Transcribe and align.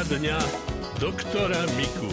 Otázka 0.00 0.16
dňa 0.16 0.38
doktora 0.96 1.60
Miku. 1.76 2.08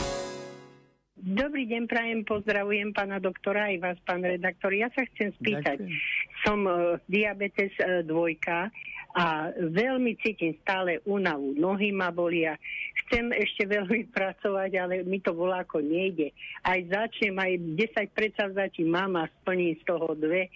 Dobrý 1.23 1.63
deň, 1.71 1.87
prajem, 1.87 2.19
pozdravujem 2.27 2.91
pána 2.91 3.15
doktora 3.15 3.71
aj 3.71 3.79
vás, 3.79 3.97
pán 4.03 4.27
redaktor. 4.27 4.75
Ja 4.75 4.91
sa 4.91 5.07
chcem 5.07 5.31
spýtať. 5.39 5.87
Ďakujem. 5.87 5.95
Som 6.43 6.67
uh, 6.67 6.99
diabetes 7.07 7.71
uh, 7.79 8.03
dvojka 8.03 8.67
a 9.15 9.55
veľmi 9.55 10.19
cítim 10.19 10.59
stále 10.67 10.99
únavu. 11.07 11.55
Nohy 11.55 11.95
ma 11.95 12.11
bolia. 12.11 12.59
Chcem 13.07 13.31
ešte 13.31 13.63
veľmi 13.63 14.11
pracovať, 14.11 14.71
ale 14.75 14.99
mi 15.07 15.23
to 15.23 15.31
volá 15.31 15.63
ako 15.63 15.79
nejde. 15.79 16.35
Aj 16.59 16.75
začnem, 16.75 17.39
aj 17.39 17.55
10 18.03 18.11
predsavzatí 18.11 18.83
mám 18.83 19.15
a 19.15 19.31
splním 19.41 19.79
z 19.79 19.83
toho 19.87 20.11
dve. 20.11 20.51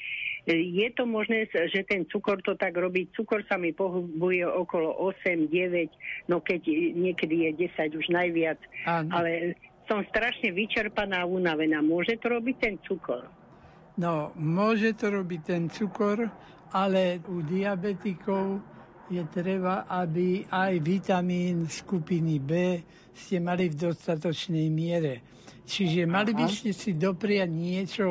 Je 0.52 0.90
to 0.92 1.08
možné, 1.08 1.48
že 1.48 1.88
ten 1.88 2.04
cukor 2.12 2.44
to 2.44 2.60
tak 2.60 2.76
robí? 2.76 3.08
Cukor 3.16 3.48
sa 3.48 3.56
mi 3.56 3.72
pohybuje 3.72 4.44
okolo 4.44 5.00
8, 5.00 5.48
9, 5.48 6.28
no 6.28 6.44
keď 6.44 6.62
niekedy 6.98 7.48
je 7.48 7.72
10 7.72 7.96
už 7.96 8.12
najviac. 8.12 8.60
Ano. 8.84 9.10
Ale 9.16 9.56
som 9.88 10.04
strašne 10.12 10.52
vyčerpaná 10.52 11.24
a 11.24 11.30
unavená. 11.30 11.80
Môže 11.80 12.20
to 12.20 12.36
robiť 12.36 12.56
ten 12.60 12.76
cukor? 12.84 13.32
No, 13.96 14.36
môže 14.36 14.92
to 14.98 15.14
robiť 15.14 15.42
ten 15.46 15.64
cukor, 15.72 16.28
ale 16.72 17.20
u 17.28 17.44
diabetikov 17.44 18.60
je 19.12 19.24
treba, 19.28 19.84
aby 19.92 20.48
aj 20.48 20.74
vitamín 20.80 21.68
skupiny 21.68 22.40
B 22.40 22.80
ste 23.12 23.44
mali 23.44 23.68
v 23.68 23.76
dostatočnej 23.76 24.72
miere. 24.72 25.20
Čiže 25.68 26.08
mali 26.08 26.32
by 26.32 26.48
ste 26.48 26.72
si 26.72 26.96
dopriať 26.96 27.50
niečo 27.52 28.08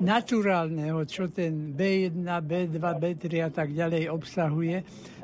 naturálneho, 0.00 1.04
čo 1.04 1.28
ten 1.28 1.76
B1, 1.76 2.24
B2, 2.24 2.76
B3 2.80 3.24
a 3.46 3.50
tak 3.52 3.70
ďalej 3.76 4.08
obsahuje. 4.10 4.76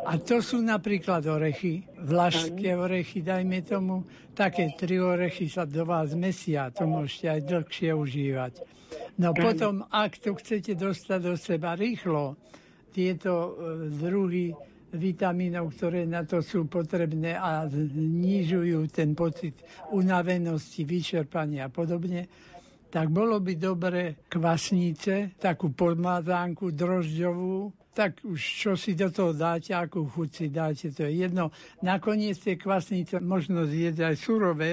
A 0.05 0.13
to 0.21 0.45
sú 0.45 0.61
napríklad 0.63 1.25
orechy, 1.27 1.83
vlašské 1.99 2.77
orechy, 2.77 3.25
dajme 3.25 3.65
tomu, 3.65 4.05
také 4.37 4.77
tri 4.77 5.01
orechy 5.01 5.49
sa 5.49 5.65
do 5.65 5.83
vás 5.89 6.13
mesia, 6.13 6.71
to 6.71 6.85
môžete 6.85 7.27
aj 7.27 7.41
dlhšie 7.49 7.91
užívať. 7.97 8.55
No 9.17 9.33
potom, 9.33 9.83
ak 9.89 10.21
to 10.21 10.37
chcete 10.37 10.77
dostať 10.77 11.21
do 11.25 11.35
seba 11.41 11.73
rýchlo, 11.73 12.37
tieto 12.93 13.33
e, 13.33 13.51
druhy 13.97 14.53
vitamínov, 14.95 15.75
ktoré 15.75 16.07
na 16.07 16.23
to 16.23 16.39
sú 16.45 16.71
potrebné 16.71 17.35
a 17.35 17.67
znižujú 17.67 18.87
ten 18.93 19.17
pocit 19.19 19.59
unavenosti, 19.91 20.87
vyčerpania 20.87 21.67
a 21.67 21.73
podobne, 21.73 22.31
tak 22.87 23.11
bolo 23.11 23.43
by 23.43 23.59
dobre 23.59 24.25
kvasnice, 24.31 25.37
takú 25.37 25.75
podmazánku 25.75 26.71
drožďovú, 26.71 27.75
tak 27.97 28.21
už 28.29 28.37
čo 28.39 28.73
si 28.77 28.93
do 28.93 29.09
toho 29.09 29.33
dáte, 29.33 29.73
akú 29.73 30.05
chuť 30.05 30.29
si 30.29 30.47
dáte, 30.53 30.93
to 30.93 31.09
je 31.09 31.25
jedno. 31.25 31.49
Nakoniec 31.81 32.37
tie 32.37 32.61
kvasnice 32.61 33.25
možno 33.25 33.65
zjesť 33.65 34.13
aj 34.13 34.15
surové, 34.21 34.73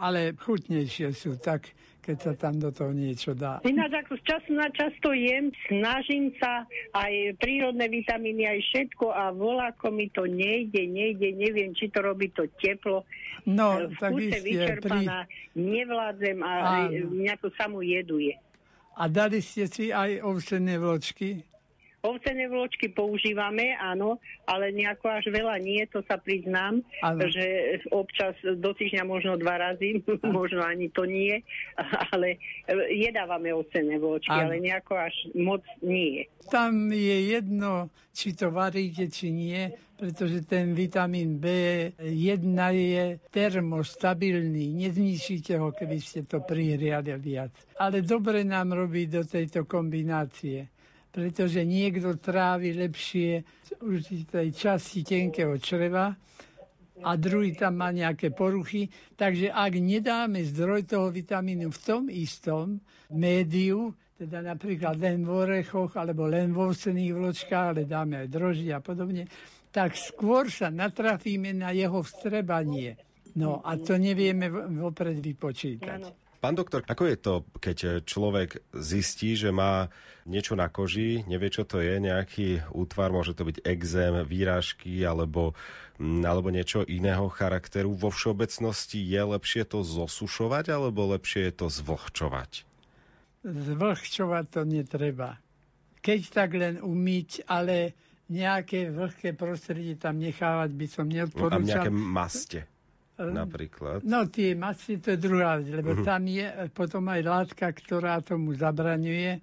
ale 0.00 0.32
chutnejšie 0.32 1.12
sú, 1.12 1.36
tak 1.36 1.68
keď 2.02 2.16
sa 2.18 2.32
tam 2.34 2.58
do 2.58 2.74
toho 2.74 2.90
niečo 2.90 3.30
dá. 3.32 3.62
Ináč 3.62 3.94
ako 3.94 4.18
z 4.18 4.22
času 4.26 4.50
na 4.58 4.66
čas 4.74 4.90
to 4.98 5.14
jem, 5.14 5.54
snažím 5.70 6.34
sa 6.42 6.66
aj 6.98 7.38
prírodné 7.38 7.86
vitamíny, 7.86 8.42
aj 8.42 8.58
všetko 8.58 9.14
a 9.14 9.30
voláko 9.30 9.94
mi 9.94 10.10
to 10.10 10.26
nejde, 10.26 10.82
nejde, 10.90 11.30
neviem, 11.38 11.70
či 11.78 11.86
to 11.94 12.02
robí 12.02 12.34
to 12.34 12.50
teplo. 12.58 13.06
No, 13.46 13.86
v 13.86 13.94
tak 14.02 14.18
isté, 14.18 14.42
vyčerpaná, 14.42 15.30
pri... 15.30 15.62
nevládzem 15.62 16.38
a 16.42 16.52
Áno. 16.90 17.10
mňa 17.14 17.34
to 17.38 17.48
samú 17.54 17.86
jeduje. 17.86 18.34
A 18.98 19.06
dali 19.06 19.38
ste 19.38 19.70
si 19.70 19.94
aj 19.94 20.20
ovsené 20.26 20.76
vločky? 20.82 21.51
Ovsené 22.02 22.50
vločky 22.50 22.90
používame, 22.90 23.78
áno, 23.78 24.18
ale 24.42 24.74
nejako 24.74 25.06
až 25.06 25.30
veľa 25.30 25.62
nie, 25.62 25.86
to 25.86 26.02
sa 26.02 26.18
priznám, 26.18 26.82
ano. 26.98 27.30
že 27.30 27.78
občas 27.94 28.34
do 28.42 28.74
týždňa 28.74 29.06
možno 29.06 29.38
dva 29.38 29.70
razy, 29.70 30.02
možno 30.26 30.66
ani 30.66 30.90
to 30.90 31.06
nie, 31.06 31.38
ale 32.10 32.42
jedávame 32.90 33.54
ovsené 33.54 34.02
vločky, 34.02 34.34
ano. 34.34 34.50
ale 34.50 34.58
nejako 34.58 34.98
až 34.98 35.14
moc 35.38 35.62
nie. 35.78 36.26
Tam 36.50 36.90
je 36.90 37.38
jedno, 37.38 37.94
či 38.10 38.34
to 38.34 38.50
varíte, 38.50 39.06
či 39.06 39.30
nie, 39.30 39.70
pretože 39.94 40.42
ten 40.42 40.74
vitamín 40.74 41.38
B1 41.38 42.58
je 42.74 43.04
termostabilný, 43.30 44.74
nezničíte 44.74 45.54
ho, 45.54 45.70
keby 45.70 46.02
ste 46.02 46.26
to 46.26 46.42
prihriali 46.42 47.14
viac. 47.22 47.54
Ale 47.78 48.02
dobre 48.02 48.42
nám 48.42 48.74
robí 48.74 49.06
do 49.06 49.22
tejto 49.22 49.70
kombinácie 49.70 50.71
pretože 51.12 51.60
niekto 51.68 52.16
trávi 52.16 52.72
lepšie 52.72 53.44
určitej 53.84 54.48
časti 54.56 55.04
tenkého 55.04 55.60
čreva 55.60 56.16
a 57.04 57.10
druhý 57.20 57.52
tam 57.52 57.76
má 57.76 57.92
nejaké 57.92 58.32
poruchy. 58.32 58.88
Takže 59.12 59.52
ak 59.52 59.72
nedáme 59.76 60.40
zdroj 60.40 60.88
toho 60.88 61.12
vitamínu 61.12 61.68
v 61.68 61.78
tom 61.84 62.02
istom 62.08 62.80
médiu, 63.12 63.92
teda 64.16 64.40
napríklad 64.40 64.96
len 64.96 65.26
v 65.26 65.30
orechoch 65.30 65.98
alebo 66.00 66.30
len 66.30 66.54
v 66.54 66.72
ovsených 66.72 67.12
vločkách, 67.12 67.66
ale 67.76 67.82
dáme 67.84 68.24
aj 68.24 68.28
droždy 68.32 68.70
a 68.72 68.80
podobne, 68.80 69.28
tak 69.68 69.98
skôr 69.98 70.48
sa 70.48 70.72
natrafíme 70.72 71.52
na 71.52 71.74
jeho 71.76 72.00
vstrebanie. 72.00 72.96
No 73.36 73.64
a 73.64 73.80
to 73.80 73.96
nevieme 73.96 74.52
vopred 74.52 75.18
vypočítať. 75.18 76.21
Pán 76.42 76.58
doktor, 76.58 76.82
ako 76.90 77.06
je 77.06 77.16
to, 77.22 77.34
keď 77.62 77.78
človek 78.02 78.66
zistí, 78.74 79.38
že 79.38 79.54
má 79.54 79.94
niečo 80.26 80.58
na 80.58 80.66
koži, 80.66 81.22
nevie, 81.30 81.54
čo 81.54 81.62
to 81.62 81.78
je, 81.78 82.02
nejaký 82.02 82.66
útvar, 82.74 83.14
môže 83.14 83.38
to 83.38 83.46
byť 83.46 83.62
exém, 83.62 84.26
výrážky 84.26 85.06
alebo, 85.06 85.54
mm, 86.02 86.26
alebo 86.26 86.50
niečo 86.50 86.82
iného 86.82 87.30
charakteru. 87.30 87.94
Vo 87.94 88.10
všeobecnosti 88.10 88.98
je 88.98 89.22
lepšie 89.22 89.70
to 89.70 89.86
zosušovať 89.86 90.74
alebo 90.74 91.14
lepšie 91.14 91.46
je 91.46 91.54
to 91.62 91.66
zvlhčovať? 91.70 92.66
Zvlhčovať 93.46 94.44
to 94.50 94.60
netreba. 94.66 95.38
Keď 96.02 96.20
tak 96.26 96.58
len 96.58 96.82
umyť, 96.82 97.46
ale 97.46 97.94
nejaké 98.26 98.90
vlhké 98.90 99.38
prostredie 99.38 99.94
tam 99.94 100.18
nechávať 100.18 100.74
by 100.74 100.86
som 100.90 101.06
neodporúčal. 101.06 101.54
No, 101.54 101.62
tam 101.62 101.70
nejaké 101.70 101.90
maste 101.94 102.60
napríklad? 103.30 104.02
No 104.02 104.26
tie 104.26 104.58
masy 104.58 104.98
to 104.98 105.14
je 105.14 105.18
druhá 105.22 105.62
vec, 105.62 105.70
lebo 105.70 105.94
uh-huh. 105.94 106.02
tam 106.02 106.26
je 106.26 106.46
potom 106.74 107.06
aj 107.06 107.20
látka, 107.22 107.70
ktorá 107.70 108.18
tomu 108.24 108.56
zabraňuje, 108.58 109.38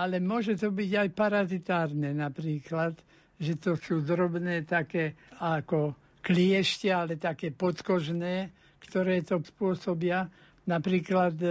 ale 0.00 0.16
môže 0.22 0.56
to 0.56 0.72
byť 0.72 0.90
aj 0.96 1.08
parazitárne 1.12 2.16
napríklad, 2.16 2.96
že 3.36 3.60
to 3.60 3.76
sú 3.76 4.00
drobné 4.00 4.64
také 4.64 5.18
ako 5.42 5.94
kliešte, 6.22 6.90
ale 6.90 7.16
také 7.16 7.54
podkožné, 7.54 8.50
ktoré 8.82 9.22
to 9.22 9.40
spôsobia. 9.40 10.26
Napríklad 10.68 11.34
e, 11.40 11.48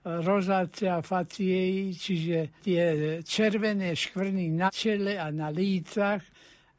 rozácia 0.00 1.04
faciei, 1.04 1.92
čiže 1.92 2.64
tie 2.64 2.82
červené 3.20 3.92
škvrny 3.92 4.48
na 4.56 4.72
čele 4.72 5.20
a 5.20 5.28
na 5.28 5.52
lícach, 5.52 6.24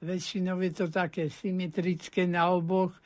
väčšinou 0.01 0.57
je 0.65 0.71
to 0.73 0.85
také 0.89 1.29
symetrické 1.29 2.25
na 2.25 2.49
oboch, 2.49 2.97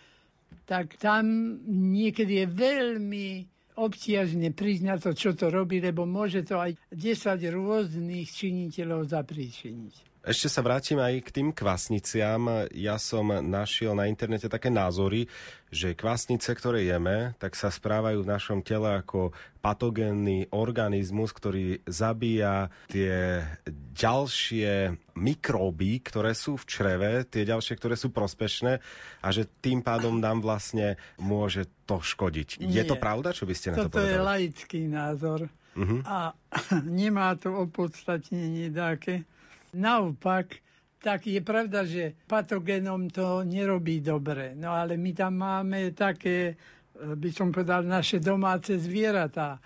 tak 0.66 0.98
tam 0.98 1.58
niekedy 1.70 2.44
je 2.44 2.48
veľmi 2.50 3.28
obťažne 3.76 4.56
priznať 4.56 4.98
to, 5.04 5.12
čo 5.14 5.32
to 5.36 5.52
robí, 5.52 5.84
lebo 5.84 6.08
môže 6.08 6.48
to 6.48 6.58
aj 6.58 6.74
10 6.96 7.38
rôznych 7.52 8.28
činiteľov 8.32 9.12
zapríčiniť. 9.12 10.15
Ešte 10.26 10.50
sa 10.50 10.66
vrátim 10.66 10.98
aj 10.98 11.22
k 11.22 11.30
tým 11.30 11.50
kvasniciam. 11.54 12.66
Ja 12.74 12.98
som 12.98 13.30
našiel 13.30 13.94
na 13.94 14.10
internete 14.10 14.50
také 14.50 14.74
názory, 14.74 15.30
že 15.70 15.94
kvasnice, 15.94 16.50
ktoré 16.58 16.82
jeme, 16.90 17.38
tak 17.38 17.54
sa 17.54 17.70
správajú 17.70 18.26
v 18.26 18.32
našom 18.34 18.66
tele 18.66 18.90
ako 18.90 19.38
patogénny 19.62 20.50
organizmus, 20.50 21.30
ktorý 21.30 21.86
zabíja 21.86 22.74
tie 22.90 23.46
ďalšie 23.94 24.98
mikróby, 25.14 26.02
ktoré 26.02 26.34
sú 26.34 26.58
v 26.58 26.66
čreve, 26.66 27.12
tie 27.30 27.46
ďalšie, 27.46 27.78
ktoré 27.78 27.94
sú 27.94 28.10
prospešné 28.10 28.82
a 29.22 29.28
že 29.30 29.46
tým 29.62 29.86
pádom 29.86 30.18
nám 30.18 30.42
vlastne 30.42 30.98
môže 31.22 31.70
to 31.86 32.02
škodiť. 32.02 32.66
Nie. 32.66 32.82
Je 32.82 32.84
to 32.90 32.98
pravda, 32.98 33.30
čo 33.30 33.46
by 33.46 33.54
ste 33.54 33.78
na 33.78 33.86
Toto 33.86 33.94
to 33.94 34.02
povedali? 34.02 34.10
Toto 34.10 34.18
je 34.18 34.26
laický 34.26 34.80
názor 34.90 35.40
uh-huh. 35.78 36.02
a 36.02 36.18
nemá 37.04 37.38
to 37.38 37.54
opodstatnenie 37.54 38.74
dáke. 38.74 39.28
Naopak, 39.76 40.64
tak 41.06 41.30
je 41.30 41.38
pravda, 41.44 41.86
že 41.86 42.18
patogenom 42.26 43.06
to 43.14 43.46
nerobí 43.46 44.02
dobre. 44.02 44.58
No 44.58 44.74
ale 44.74 44.98
my 44.98 45.12
tam 45.14 45.38
máme 45.38 45.94
také, 45.94 46.56
eh, 46.56 47.14
by 47.14 47.30
som 47.30 47.54
povedal, 47.54 47.86
naše 47.86 48.18
domáce 48.18 48.74
zvieratá. 48.82 49.62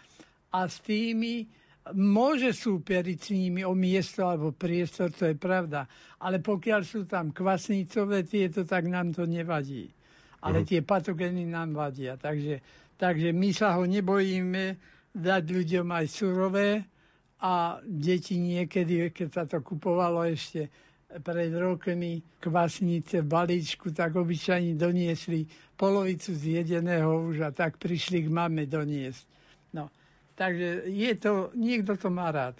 A 0.52 0.68
s 0.68 0.84
tými 0.84 1.48
môže 1.96 2.54
súperiť 2.54 3.18
s 3.18 3.30
nimi 3.34 3.62
o 3.64 3.74
miesto 3.74 4.28
alebo 4.28 4.54
priestor, 4.54 5.10
to 5.14 5.32
je 5.32 5.38
pravda. 5.40 5.88
Ale 6.20 6.44
pokiaľ 6.44 6.82
sú 6.84 7.08
tam 7.08 7.32
kvasnicové 7.32 8.28
tieto, 8.28 8.68
tak 8.68 8.86
nám 8.86 9.16
to 9.16 9.24
nevadí. 9.24 9.88
Ale 10.44 10.62
uh-huh. 10.64 10.70
tie 10.70 10.82
patogény 10.84 11.48
nám 11.48 11.76
vadia. 11.76 12.20
Takže, 12.20 12.60
takže 13.00 13.32
my 13.32 13.50
sa 13.56 13.80
ho 13.80 13.88
nebojíme 13.88 14.76
dať 15.16 15.44
ľuďom 15.48 15.88
aj 15.88 16.06
surové, 16.12 16.70
a 17.40 17.80
deti 17.88 18.36
niekedy, 18.36 19.16
keď 19.16 19.28
sa 19.32 19.44
to 19.48 19.64
kupovalo 19.64 20.28
ešte 20.28 20.68
pred 21.24 21.50
rokmi 21.56 22.22
kvasnice 22.38 23.26
v 23.26 23.28
balíčku, 23.28 23.90
tak 23.90 24.14
obyčajne 24.14 24.78
doniesli 24.78 25.50
polovicu 25.74 26.36
zjedeného 26.36 27.26
už 27.26 27.48
a 27.48 27.50
tak 27.50 27.82
prišli 27.82 28.28
k 28.28 28.30
mame 28.30 28.70
doniesť. 28.70 29.24
No, 29.74 29.90
takže 30.38 30.86
je 30.86 31.12
to, 31.18 31.50
niekto 31.58 31.98
to 31.98 32.14
má 32.14 32.30
rád. 32.30 32.60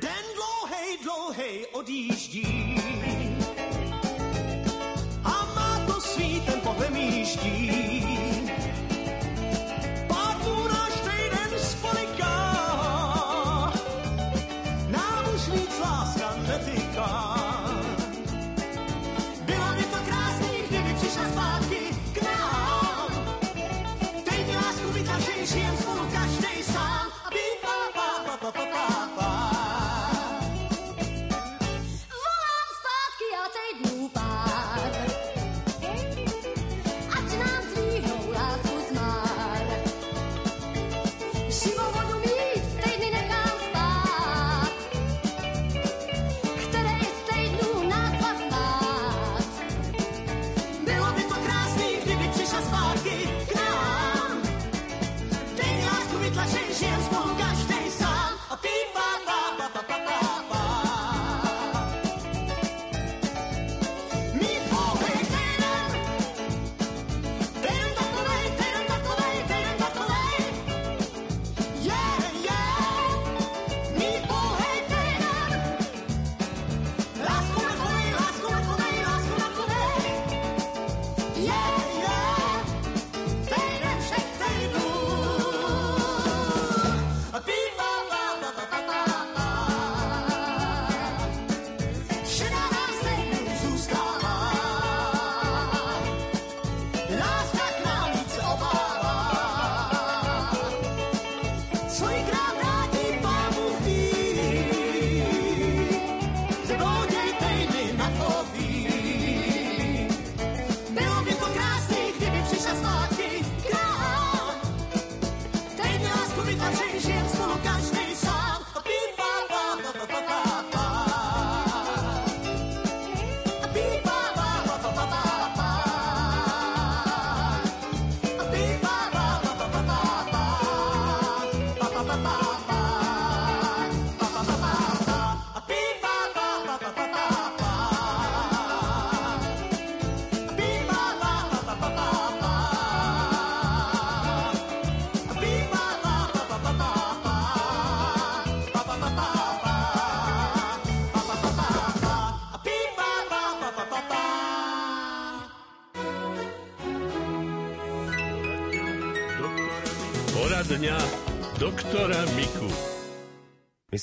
Den 0.00 0.26
dlouhej, 0.32 0.90
dlouhej 1.04 1.56
odjíždí 1.76 2.48
a 5.20 5.34
má 5.52 5.72
to 5.84 6.00
svý 6.00 6.40
tempo 6.48 6.72
vemíští. 6.80 8.03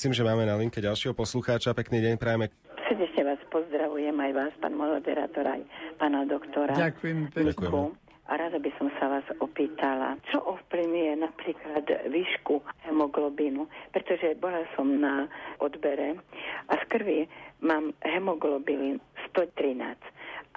Myslím, 0.02 0.18
že 0.18 0.26
máme 0.26 0.50
na 0.50 0.58
linke 0.58 0.82
ďalšieho 0.82 1.14
poslucháča. 1.14 1.78
Pekný 1.78 2.02
deň, 2.02 2.18
prajeme. 2.18 2.50
Srdečne 2.90 3.22
vás 3.22 3.38
pozdravujem, 3.54 4.10
aj 4.10 4.32
vás, 4.34 4.52
pán 4.58 4.74
moderátor, 4.74 5.46
aj 5.46 5.62
pána 5.94 6.26
doktora. 6.26 6.74
Ďakujem 6.74 7.30
pekne. 7.30 7.94
A 8.26 8.32
rada 8.34 8.58
by 8.58 8.70
som 8.82 8.90
sa 8.98 9.06
vás 9.06 9.22
opýtala, 9.38 10.18
čo 10.26 10.42
ovplyvňuje 10.42 11.22
napríklad 11.22 11.86
výšku 12.10 12.66
hemoglobínu, 12.82 13.70
pretože 13.94 14.34
bola 14.42 14.66
som 14.74 14.90
na 14.90 15.30
odbere 15.62 16.18
a 16.66 16.82
z 16.82 16.84
krvi 16.90 17.30
mám 17.62 17.94
hemoglobín 18.02 18.98
113 19.30 19.86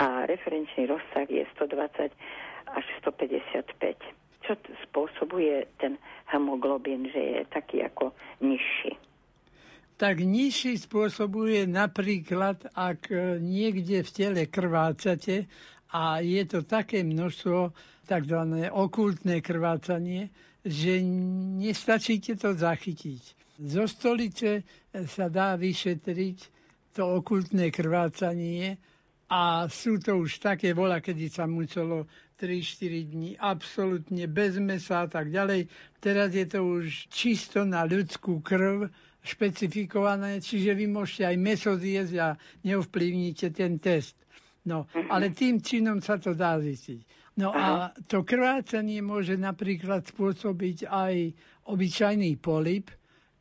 a 0.02 0.26
referenčný 0.26 0.90
rozsah 0.90 1.30
je 1.30 1.46
120 1.54 2.10
až 2.74 2.86
155 2.98 4.26
čo 4.46 4.54
spôsobuje 4.90 5.66
ten 5.82 5.98
hemoglobín, 6.30 7.10
že 7.10 7.22
je 7.22 7.40
taký 7.50 7.82
ako 7.82 8.14
nižší? 8.46 8.95
Tak 9.96 10.20
nižší 10.20 10.76
spôsobuje 10.76 11.64
napríklad, 11.72 12.68
ak 12.76 13.08
e, 13.16 13.40
niekde 13.40 14.04
v 14.04 14.10
tele 14.12 14.44
krvácate 14.52 15.48
a 15.96 16.20
je 16.20 16.44
to 16.44 16.68
také 16.68 17.00
množstvo, 17.00 17.72
tzv. 18.06 18.42
okultné 18.70 19.42
krvácanie, 19.42 20.30
že 20.62 21.02
nestačíte 21.62 22.38
to 22.38 22.54
zachytiť. 22.54 23.22
Zo 23.66 23.88
stolice 23.88 24.68
sa 25.08 25.32
dá 25.32 25.56
vyšetriť 25.56 26.38
to 26.92 27.24
okultné 27.24 27.72
krvácanie 27.72 28.78
a 29.32 29.66
sú 29.72 29.98
to 29.98 30.22
už 30.22 30.38
také 30.44 30.76
vola, 30.76 31.02
kedy 31.02 31.32
sa 31.32 31.48
muselo 31.50 32.06
3-4 32.36 33.16
dní 33.16 33.32
absolútne 33.40 34.28
bez 34.28 34.60
mesa 34.60 35.04
a 35.04 35.08
tak 35.08 35.32
ďalej. 35.32 35.72
Teraz 36.04 36.36
je 36.36 36.46
to 36.46 36.62
už 36.62 37.08
čisto 37.08 37.64
na 37.64 37.88
ľudskú 37.88 38.44
krv 38.44 38.92
špecifikované, 39.26 40.38
čiže 40.38 40.78
vy 40.78 40.86
môžete 40.86 41.34
aj 41.34 41.38
meso 41.42 41.74
zjesť 41.74 42.16
a 42.22 42.28
neovplyvníte 42.62 43.50
ten 43.50 43.82
test. 43.82 44.16
No, 44.66 44.90
mhm. 44.94 45.10
ale 45.10 45.34
tým 45.34 45.62
činom 45.62 46.02
sa 46.02 46.18
to 46.18 46.34
dá 46.34 46.58
zistiť. 46.58 47.26
No 47.36 47.52
a 47.52 47.92
to 48.08 48.24
krvácanie 48.24 49.04
môže 49.04 49.36
napríklad 49.36 50.08
spôsobiť 50.08 50.88
aj 50.88 51.16
obyčajný 51.68 52.40
polip, 52.40 52.88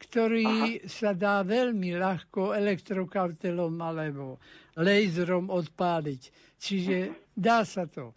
ktorý 0.02 0.82
Aha. 0.82 0.90
sa 0.90 1.14
dá 1.14 1.46
veľmi 1.46 1.94
ľahko 1.94 2.58
elektrokautelom 2.58 3.72
alebo 3.78 4.42
laserom 4.76 5.48
odpáliť. 5.48 6.22
Čiže 6.58 6.96
mhm. 7.08 7.12
dá 7.38 7.62
sa 7.62 7.86
to 7.86 8.12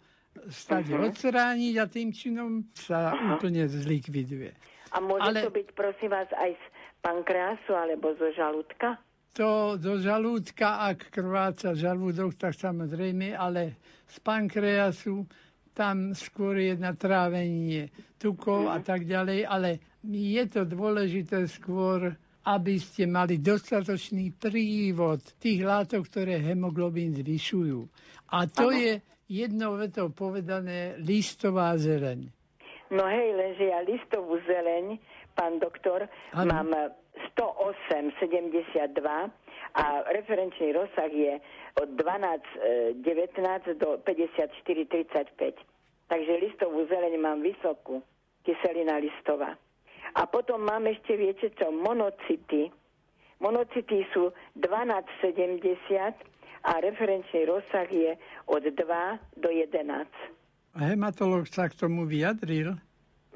stade 0.46 0.94
uh-huh. 0.94 1.10
odstrániť 1.10 1.74
a 1.82 1.84
tým 1.90 2.14
činom 2.14 2.70
sa 2.70 3.12
uh-huh. 3.12 3.36
úplne 3.36 3.66
zlikviduje. 3.66 4.54
A 4.94 5.02
môže 5.02 5.26
Ale... 5.26 5.44
to 5.44 5.52
byť, 5.52 5.68
prosím 5.76 6.10
vás, 6.14 6.30
aj 6.32 6.56
pankreasu 7.02 7.72
alebo 7.74 8.14
zo 8.16 8.28
žalúdka? 8.34 8.98
To 9.36 9.78
zo 9.78 10.00
žalúdka, 10.02 10.82
ak 10.88 11.14
krváca 11.14 11.76
žalúdok, 11.76 12.34
tak 12.34 12.58
samozrejme, 12.58 13.38
ale 13.38 13.78
z 14.08 14.16
pankreasu 14.24 15.22
tam 15.76 16.10
skôr 16.10 16.58
je 16.58 16.74
na 16.74 16.90
trávenie 16.98 17.92
tukov 18.18 18.66
uh-huh. 18.66 18.74
a 18.74 18.76
mhm. 18.82 18.86
tak 18.86 19.00
ďalej, 19.06 19.40
ale 19.46 19.70
je 20.08 20.44
to 20.50 20.66
dôležité 20.66 21.46
skôr 21.46 22.18
aby 22.48 22.80
ste 22.80 23.04
mali 23.04 23.44
dostatočný 23.44 24.32
prívod 24.40 25.20
tých 25.36 25.60
látok, 25.60 26.08
ktoré 26.08 26.40
hemoglobín 26.40 27.12
zvyšujú. 27.12 27.84
A 28.32 28.48
to 28.48 28.72
ano. 28.72 28.80
je 28.80 28.92
jednou 29.28 29.76
vetou 29.76 30.08
povedané 30.08 30.96
listová 30.96 31.76
zeleň. 31.76 32.32
No 32.88 33.04
hej, 33.04 33.36
lenže 33.36 33.68
ja 33.68 33.84
listovú 33.84 34.40
zeleň 34.48 34.96
pán 35.38 35.62
doktor, 35.62 36.10
Áno. 36.34 36.50
mám 36.50 36.74
108,72 37.38 38.98
a 39.78 40.02
referenčný 40.10 40.74
rozsah 40.74 41.06
je 41.06 41.38
od 41.78 41.94
12,19 41.94 43.06
do 43.78 44.02
54,35. 44.02 45.54
Takže 46.10 46.32
listovú 46.42 46.90
zeleň 46.90 47.14
mám 47.22 47.38
vysokú, 47.38 48.02
kyselina 48.42 48.98
listová. 48.98 49.54
A 50.18 50.26
potom 50.26 50.66
mám 50.66 50.90
ešte, 50.90 51.14
viete 51.14 51.54
čo, 51.54 51.70
monocity. 51.70 52.74
Monocity 53.38 54.02
sú 54.10 54.34
12,70 54.58 56.34
a 56.64 56.72
referenčný 56.82 57.46
rozsah 57.46 57.86
je 57.86 58.18
od 58.50 58.66
2 58.66 58.74
do 59.38 59.48
11. 59.52 60.10
A 60.74 60.80
hematolog 60.90 61.46
sa 61.46 61.70
k 61.70 61.76
tomu 61.76 62.08
vyjadril? 62.08 62.74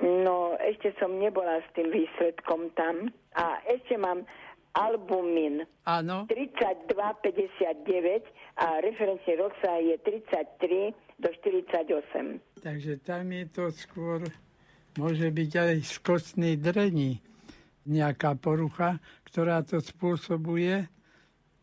No, 0.03 0.59
ešte 0.59 0.91
som 0.99 1.23
nebola 1.23 1.63
s 1.63 1.69
tým 1.79 1.95
výsledkom 1.95 2.75
tam. 2.75 3.15
A 3.39 3.63
ešte 3.71 3.95
mám 3.95 4.27
albumin 4.75 5.63
Áno. 5.85 6.27
32,59 6.27 8.27
a 8.59 8.67
referenčný 8.83 9.33
rozsah 9.39 9.79
je 9.79 9.95
33 10.03 11.23
do 11.23 11.29
48. 11.29 12.41
Takže 12.65 12.93
tam 13.05 13.31
je 13.31 13.45
to 13.53 13.71
skôr, 13.71 14.27
môže 14.97 15.29
byť 15.29 15.51
aj 15.55 15.75
z 15.87 15.95
kostnej 16.03 16.57
dreni 16.57 17.21
nejaká 17.87 18.35
porucha, 18.39 18.99
ktorá 19.29 19.63
to 19.63 19.83
spôsobuje 19.83 20.87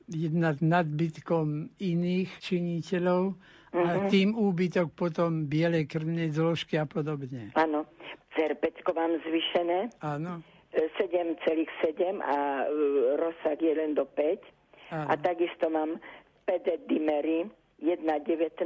jednak 0.10 0.62
nadbytkom 0.62 1.70
iných 1.78 2.30
činiteľov 2.42 3.38
a 3.70 4.10
tým 4.10 4.34
úbytok 4.34 4.90
potom 4.98 5.46
bielej 5.46 5.86
krvnej 5.86 6.34
zložky 6.34 6.82
a 6.82 6.90
podobne. 6.90 7.54
Áno, 7.54 7.86
cerpecko 8.34 8.94
mám 8.94 9.18
zvyšené 9.22 9.90
Áno. 10.00 10.42
e, 10.72 10.88
7,7 10.96 11.66
a 12.20 12.38
e, 12.62 12.68
rozsah 13.18 13.58
je 13.58 13.74
len 13.74 13.94
do 13.94 14.06
5. 14.06 14.40
A 14.90 15.06
Áno. 15.08 15.22
takisto 15.22 15.70
mám 15.70 16.02
pededimery 16.44 17.46
1,19 17.78 18.66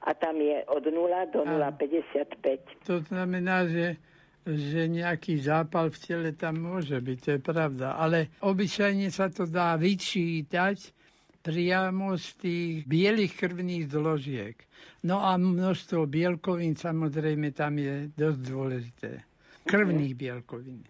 a 0.00 0.10
tam 0.14 0.36
je 0.36 0.64
od 0.68 0.84
0 0.84 0.92
do 1.32 1.40
Áno. 1.42 1.58
0,55. 1.76 2.86
To 2.86 3.00
znamená, 3.04 3.64
že, 3.64 3.96
že 4.44 4.86
nejaký 4.86 5.40
zápal 5.40 5.88
v 5.88 5.98
tele 5.98 6.30
tam 6.32 6.60
môže 6.60 6.96
byť, 6.96 7.18
to 7.18 7.28
je 7.36 7.40
pravda. 7.40 7.96
Ale 7.96 8.32
obyčajne 8.40 9.08
sa 9.08 9.28
to 9.28 9.44
dá 9.44 9.76
vyčítať 9.76 10.99
priamo 11.40 12.16
z 12.16 12.28
tých 12.36 12.74
bielých 12.84 13.32
krvných 13.36 13.84
zložiek. 13.88 14.56
No 15.04 15.24
a 15.24 15.40
množstvo 15.40 16.04
bielkovín 16.04 16.76
samozrejme 16.76 17.56
tam 17.56 17.80
je 17.80 18.12
dosť 18.12 18.40
dôležité. 18.44 19.10
Krvných 19.64 20.14
bielkovín. 20.16 20.84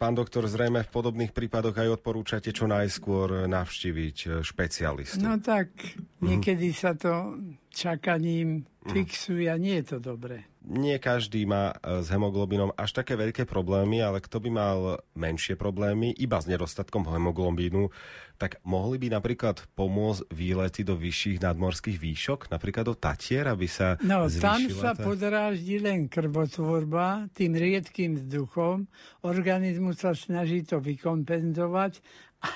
Pán 0.00 0.16
doktor, 0.16 0.48
zrejme 0.48 0.80
v 0.80 0.92
podobných 0.96 1.28
prípadoch 1.36 1.76
aj 1.76 2.00
odporúčate 2.00 2.56
čo 2.56 2.64
najskôr 2.64 3.44
navštíviť 3.44 4.40
špecialistu. 4.40 5.20
No 5.20 5.36
tak, 5.44 5.76
niekedy 6.24 6.72
sa 6.72 6.96
to 6.96 7.36
čakaním 7.68 8.64
fixuje 8.92 9.46
a 9.46 9.56
nie 9.56 9.78
je 9.80 9.96
to 9.96 9.98
dobré. 10.02 10.50
Nie 10.60 11.00
každý 11.00 11.48
má 11.48 11.72
e, 11.72 12.04
s 12.04 12.12
hemoglobinom 12.12 12.76
až 12.76 13.00
také 13.00 13.16
veľké 13.16 13.48
problémy, 13.48 14.04
ale 14.04 14.20
kto 14.20 14.44
by 14.44 14.50
mal 14.52 14.78
menšie 15.16 15.56
problémy 15.56 16.12
iba 16.20 16.36
s 16.36 16.44
nedostatkom 16.44 17.08
hemoglobínu, 17.08 17.88
tak 18.36 18.60
mohli 18.64 18.96
by 19.00 19.20
napríklad 19.20 19.64
pomôcť 19.76 20.28
výlety 20.32 20.84
do 20.84 20.96
vyšších 20.96 21.44
nadmorských 21.44 21.96
výšok, 22.00 22.52
napríklad 22.52 22.88
do 22.88 22.96
Tatier, 22.96 23.48
aby 23.48 23.68
sa 23.68 24.00
No, 24.04 24.28
tam 24.28 24.64
sa 24.72 24.96
tá... 24.96 25.04
podráždi 25.04 25.80
len 25.80 26.08
krvotvorba 26.08 27.28
tým 27.36 27.56
riedkým 27.56 28.16
vzduchom. 28.16 28.88
Organizmus 29.24 30.00
sa 30.00 30.16
snaží 30.16 30.64
to 30.64 30.80
vykompenzovať, 30.80 32.00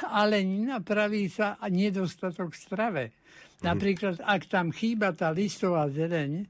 ale 0.08 0.40
napraví 0.44 1.28
sa 1.28 1.60
nedostatok 1.68 2.56
strave. 2.56 3.12
Napríklad, 3.62 4.24
ak 4.24 4.50
tam 4.50 4.74
chýba 4.74 5.14
tá 5.14 5.30
listová 5.30 5.86
zeleň, 5.86 6.48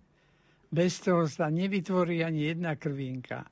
bez 0.75 0.99
toho 1.05 1.29
sa 1.31 1.53
nevytvorí 1.53 2.25
ani 2.25 2.51
jedna 2.51 2.75
krvinka. 2.75 3.47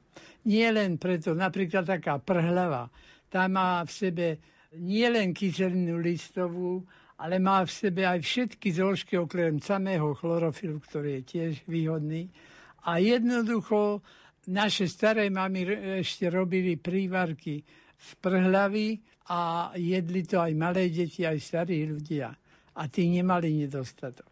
Nie 0.49 0.75
len 0.75 0.99
preto, 0.99 1.37
napríklad 1.39 1.87
taká 1.87 2.19
prhlava, 2.19 2.91
tá 3.31 3.47
má 3.47 3.87
v 3.87 3.91
sebe 3.95 4.27
nielen 4.75 5.31
kyselinu 5.31 6.03
listovú, 6.03 6.83
ale 7.23 7.39
má 7.39 7.63
v 7.63 7.71
sebe 7.71 8.03
aj 8.03 8.19
všetky 8.19 8.69
zložky 8.75 9.15
okrem 9.15 9.63
samého 9.63 10.11
chlorofilu, 10.19 10.83
ktorý 10.83 11.21
je 11.21 11.23
tiež 11.23 11.53
výhodný. 11.71 12.27
A 12.91 12.99
jednoducho 12.99 14.03
naše 14.51 14.91
staré 14.91 15.31
mamy 15.31 15.63
ešte 16.03 16.27
robili 16.27 16.75
prívarky 16.75 17.63
z 17.95 18.09
prhlavy 18.19 18.99
a 19.31 19.71
jedli 19.79 20.27
to 20.27 20.43
aj 20.43 20.53
malé 20.59 20.91
deti, 20.91 21.23
aj 21.23 21.39
starí 21.39 21.87
ľudia. 21.87 22.35
A 22.73 22.89
tí 22.89 23.05
nemali 23.13 23.53
nedostatok. 23.53 24.25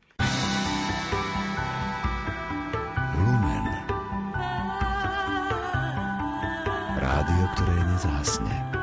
Lumen. 3.21 3.67
Rádio, 6.97 7.45
ktoré 7.53 7.77
nezahasne. 7.85 8.80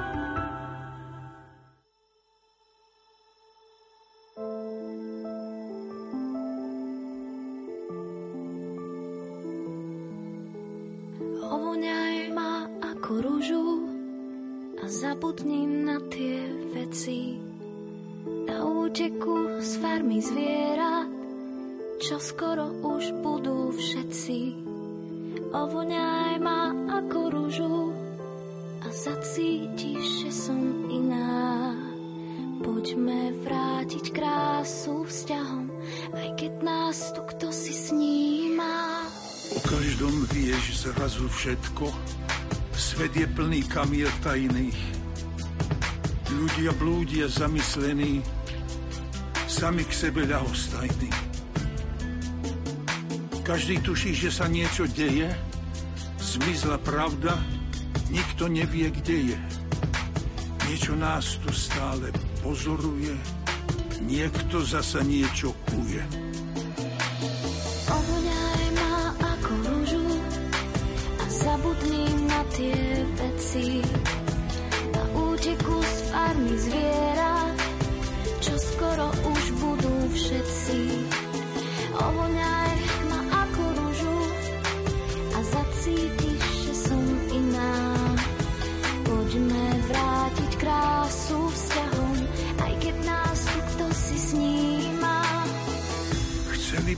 Keď 36.38 36.54
nás 36.62 37.18
tu 37.18 37.26
kto 37.26 37.50
si 37.50 37.74
sníma. 37.74 39.10
O 39.58 39.60
každom 39.66 40.30
vieš 40.30 40.86
zrazu 40.86 41.26
všetko. 41.26 41.90
Svet 42.78 43.18
je 43.18 43.26
plný 43.26 43.66
kamier 43.66 44.14
tajných. 44.22 44.78
Ľudia 46.30 46.78
blúdia 46.78 47.26
zamyslení, 47.26 48.22
sami 49.50 49.82
k 49.82 49.90
sebe 49.90 50.30
ľahostajní. 50.30 51.10
Každý 53.42 53.82
tuší, 53.82 54.14
že 54.14 54.30
sa 54.30 54.46
niečo 54.46 54.86
deje, 54.86 55.34
zmizla 56.22 56.78
pravda, 56.86 57.34
nikto 58.14 58.46
nevie, 58.46 58.94
kde 58.94 59.34
je. 59.34 59.40
Niečo 60.70 60.94
nás 60.94 61.42
tu 61.42 61.50
stále 61.50 62.14
pozoruje, 62.46 63.16
niekto 64.06 64.62
zasa 64.62 65.02
niečo 65.02 65.56
kuje. 65.72 66.27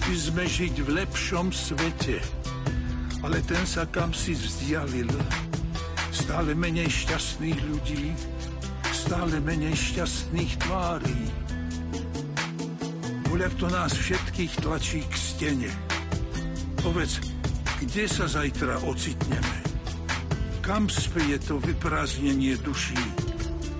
Chceli 0.10 0.26
sme 0.26 0.46
žiť 0.50 0.76
v 0.82 0.90
lepšom 1.06 1.54
svete, 1.54 2.18
ale 3.22 3.46
ten 3.46 3.62
sa 3.62 3.86
kam 3.86 4.10
si 4.10 4.34
vzdialil. 4.34 5.06
Stále 6.10 6.58
menej 6.58 6.90
šťastných 6.90 7.60
ľudí, 7.70 8.18
stále 8.90 9.38
menej 9.38 9.78
šťastných 9.78 10.66
tvárí. 10.66 11.22
Voľak 13.30 13.54
to 13.62 13.70
nás 13.70 13.94
všetkých 13.94 14.54
tlačí 14.66 15.06
k 15.06 15.14
stene. 15.14 15.70
Povedz, 16.82 17.22
kde 17.78 18.10
sa 18.10 18.26
zajtra 18.26 18.82
ocitneme? 18.90 19.58
Kam 20.66 20.90
speje 20.90 21.38
to 21.38 21.62
vyprázdnenie 21.62 22.58
duší? 22.66 22.98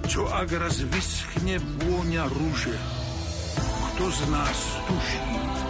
Čo 0.06 0.30
ak 0.30 0.54
raz 0.54 0.78
vyschne 0.94 1.58
vôňa 1.58 2.30
rúže? 2.30 2.78
Kto 3.98 4.14
z 4.14 4.22
nás 4.30 4.58
tuší? 4.86 5.69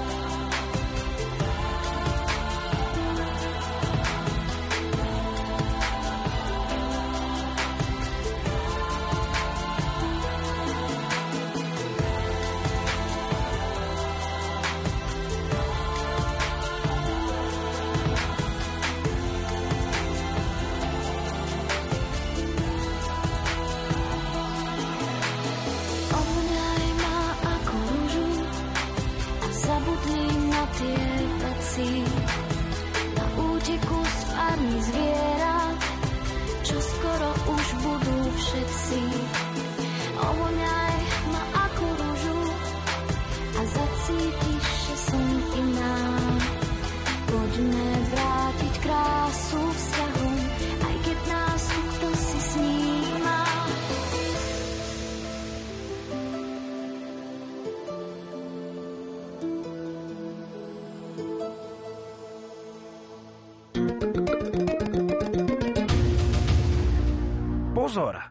Pozor! 67.90 68.22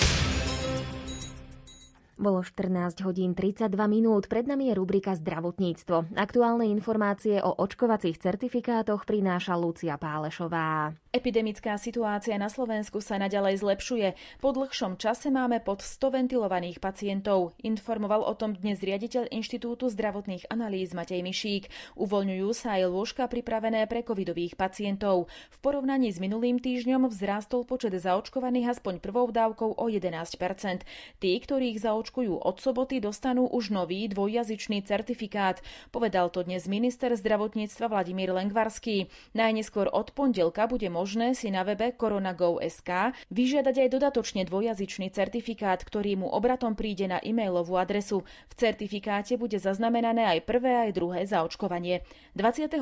Bolo 2.20 2.44
14 2.44 3.00
hodín 3.08 3.32
32 3.32 3.72
minút. 3.88 4.28
Pred 4.28 4.44
nami 4.44 4.68
je 4.68 4.76
rubrika 4.76 5.16
Zdravotníctvo. 5.16 6.12
Aktuálne 6.20 6.68
informácie 6.68 7.40
o 7.40 7.56
očkovacích 7.56 8.20
certifikátoch 8.20 9.08
prináša 9.08 9.56
Lucia 9.56 9.96
Pálešová. 9.96 10.92
Epidemická 11.16 11.80
situácia 11.80 12.36
na 12.36 12.52
Slovensku 12.52 13.00
sa 13.00 13.16
naďalej 13.16 13.64
zlepšuje. 13.64 14.08
Po 14.36 14.52
dlhšom 14.52 15.00
čase 15.00 15.32
máme 15.32 15.64
pod 15.64 15.80
100 15.80 16.20
ventilovaných 16.20 16.76
pacientov. 16.76 17.56
Informoval 17.64 18.20
o 18.28 18.36
tom 18.36 18.52
dnes 18.52 18.84
riaditeľ 18.84 19.32
Inštitútu 19.32 19.88
zdravotných 19.88 20.52
analýz 20.52 20.92
Matej 20.92 21.24
Mišík. 21.24 21.72
Uvoľňujú 21.96 22.48
sa 22.52 22.76
aj 22.76 22.92
lôžka 22.92 23.32
pripravené 23.32 23.88
pre 23.88 24.04
covidových 24.04 24.60
pacientov. 24.60 25.32
V 25.48 25.58
porovnaní 25.64 26.12
s 26.12 26.20
minulým 26.20 26.60
týždňom 26.60 27.08
vzrástol 27.08 27.64
počet 27.64 27.96
zaočkovaných 27.96 28.76
aspoň 28.76 29.00
prvou 29.00 29.32
dávkou 29.32 29.80
o 29.80 29.84
11% 29.88 30.84
Tí, 31.16 31.32
ktorých 31.40 31.80
zaočkujú 32.10 32.42
od 32.42 32.58
soboty, 32.58 32.98
dostanú 32.98 33.46
už 33.46 33.70
nový 33.70 34.10
dvojjazyčný 34.10 34.82
certifikát. 34.82 35.62
Povedal 35.94 36.26
to 36.34 36.42
dnes 36.42 36.66
minister 36.66 37.14
zdravotníctva 37.14 37.86
Vladimír 37.86 38.34
Lengvarský. 38.34 39.06
Najneskôr 39.38 39.86
od 39.86 40.10
pondelka 40.10 40.66
bude 40.66 40.90
možné 40.90 41.38
si 41.38 41.54
na 41.54 41.62
webe 41.62 41.94
coronago.sk 41.94 43.14
vyžiadať 43.30 43.86
aj 43.86 43.88
dodatočne 43.94 44.42
dvojazyčný 44.42 45.14
certifikát, 45.14 45.86
ktorý 45.86 46.18
mu 46.18 46.26
obratom 46.26 46.74
príde 46.74 47.06
na 47.06 47.22
e-mailovú 47.22 47.78
adresu. 47.78 48.26
V 48.50 48.54
certifikáte 48.58 49.38
bude 49.38 49.62
zaznamenané 49.62 50.26
aj 50.34 50.50
prvé 50.50 50.90
aj 50.90 50.98
druhé 50.98 51.22
zaočkovanie. 51.30 52.02
26. 52.34 52.74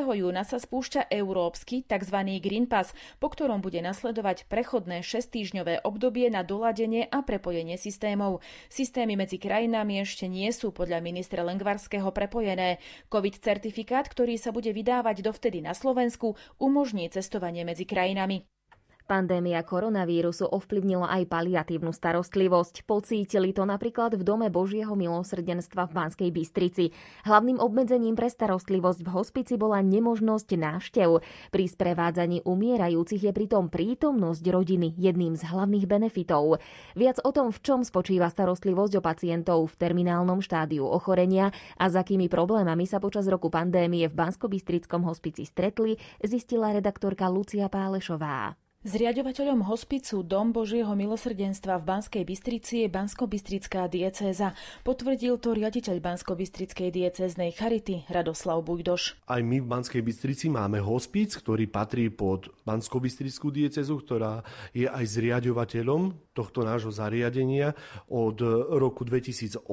júna 0.00 0.48
sa 0.48 0.56
spúšťa 0.56 1.12
európsky 1.12 1.84
tzv. 1.84 2.16
Green 2.40 2.64
Pass, 2.64 2.96
po 3.20 3.28
ktorom 3.28 3.60
bude 3.60 3.84
nasledovať 3.84 4.48
prechodné 4.48 5.04
6-týždňové 5.04 5.84
obdobie 5.84 6.32
na 6.32 6.40
doladenie 6.40 7.04
a 7.12 7.20
prepojenie 7.20 7.76
systémov. 7.76 8.40
Systémy 8.70 9.18
medzi 9.18 9.42
krajinami 9.42 9.98
ešte 9.98 10.30
nie 10.30 10.46
sú 10.54 10.70
podľa 10.70 11.02
ministra 11.02 11.42
Lengvarského 11.42 12.06
prepojené. 12.14 12.78
COVID 13.10 13.42
certifikát, 13.42 14.06
ktorý 14.06 14.38
sa 14.38 14.54
bude 14.54 14.70
vydávať 14.70 15.26
dovtedy 15.26 15.58
na 15.58 15.74
Slovensku, 15.74 16.38
umožní 16.62 17.10
cestovanie 17.10 17.66
medzi 17.66 17.82
krajinami. 17.82 18.46
Pandémia 19.10 19.66
koronavírusu 19.66 20.46
ovplyvnila 20.46 21.10
aj 21.10 21.26
paliatívnu 21.26 21.90
starostlivosť. 21.90 22.86
Pocítili 22.86 23.50
to 23.50 23.66
napríklad 23.66 24.14
v 24.14 24.22
Dome 24.22 24.46
Božieho 24.54 24.94
milosrdenstva 24.94 25.90
v 25.90 25.92
Banskej 25.98 26.30
Bystrici. 26.30 26.94
Hlavným 27.26 27.58
obmedzením 27.58 28.14
pre 28.14 28.30
starostlivosť 28.30 29.02
v 29.02 29.10
hospici 29.10 29.58
bola 29.58 29.82
nemožnosť 29.82 30.54
návštev. 30.54 31.26
Pri 31.50 31.64
sprevádzaní 31.66 32.46
umierajúcich 32.46 33.26
je 33.26 33.32
pritom 33.34 33.66
prítomnosť 33.66 34.46
rodiny 34.46 34.94
jedným 34.94 35.34
z 35.34 35.42
hlavných 35.42 35.90
benefitov. 35.90 36.62
Viac 36.94 37.18
o 37.26 37.34
tom, 37.34 37.50
v 37.50 37.58
čom 37.66 37.82
spočíva 37.82 38.30
starostlivosť 38.30 38.94
o 38.94 39.02
pacientov 39.02 39.74
v 39.74 39.90
terminálnom 39.90 40.38
štádiu 40.38 40.86
ochorenia 40.86 41.50
a 41.74 41.90
s 41.90 41.98
akými 41.98 42.30
problémami 42.30 42.86
sa 42.86 43.02
počas 43.02 43.26
roku 43.26 43.50
pandémie 43.50 44.06
v 44.06 44.14
Bansko-Bystrickom 44.14 45.02
hospici 45.02 45.42
stretli, 45.42 45.98
zistila 46.22 46.70
redaktorka 46.70 47.26
Lucia 47.26 47.66
Pálešová. 47.66 48.69
Zriadovateľom 48.80 49.68
hospicu 49.68 50.24
Dom 50.24 50.56
Božieho 50.56 50.88
milosrdenstva 50.96 51.76
v 51.76 51.84
Banskej 51.84 52.24
Bystrici 52.24 52.74
je 52.80 52.88
Bansko-Bystrická 52.88 53.84
diecéza. 53.92 54.56
Potvrdil 54.88 55.36
to 55.36 55.52
riaditeľ 55.52 56.00
Bansko-Bystrickej 56.00 56.88
diecéznej 56.88 57.52
charity 57.52 58.08
Radoslav 58.08 58.64
Bujdoš. 58.64 59.20
Aj 59.28 59.44
my 59.44 59.60
v 59.60 59.68
Banskej 59.68 60.00
Bystrici 60.00 60.48
máme 60.48 60.80
hospic, 60.80 61.28
ktorý 61.28 61.68
patrí 61.68 62.08
pod 62.08 62.48
Bansko-Bystrickú 62.64 63.52
diecezu, 63.52 64.00
ktorá 64.00 64.40
je 64.72 64.88
aj 64.88 65.04
zriadovateľom 65.12 66.29
tohto 66.40 66.64
nášho 66.64 66.88
zariadenia 66.88 67.76
od 68.08 68.40
roku 68.72 69.04
2008. 69.04 69.68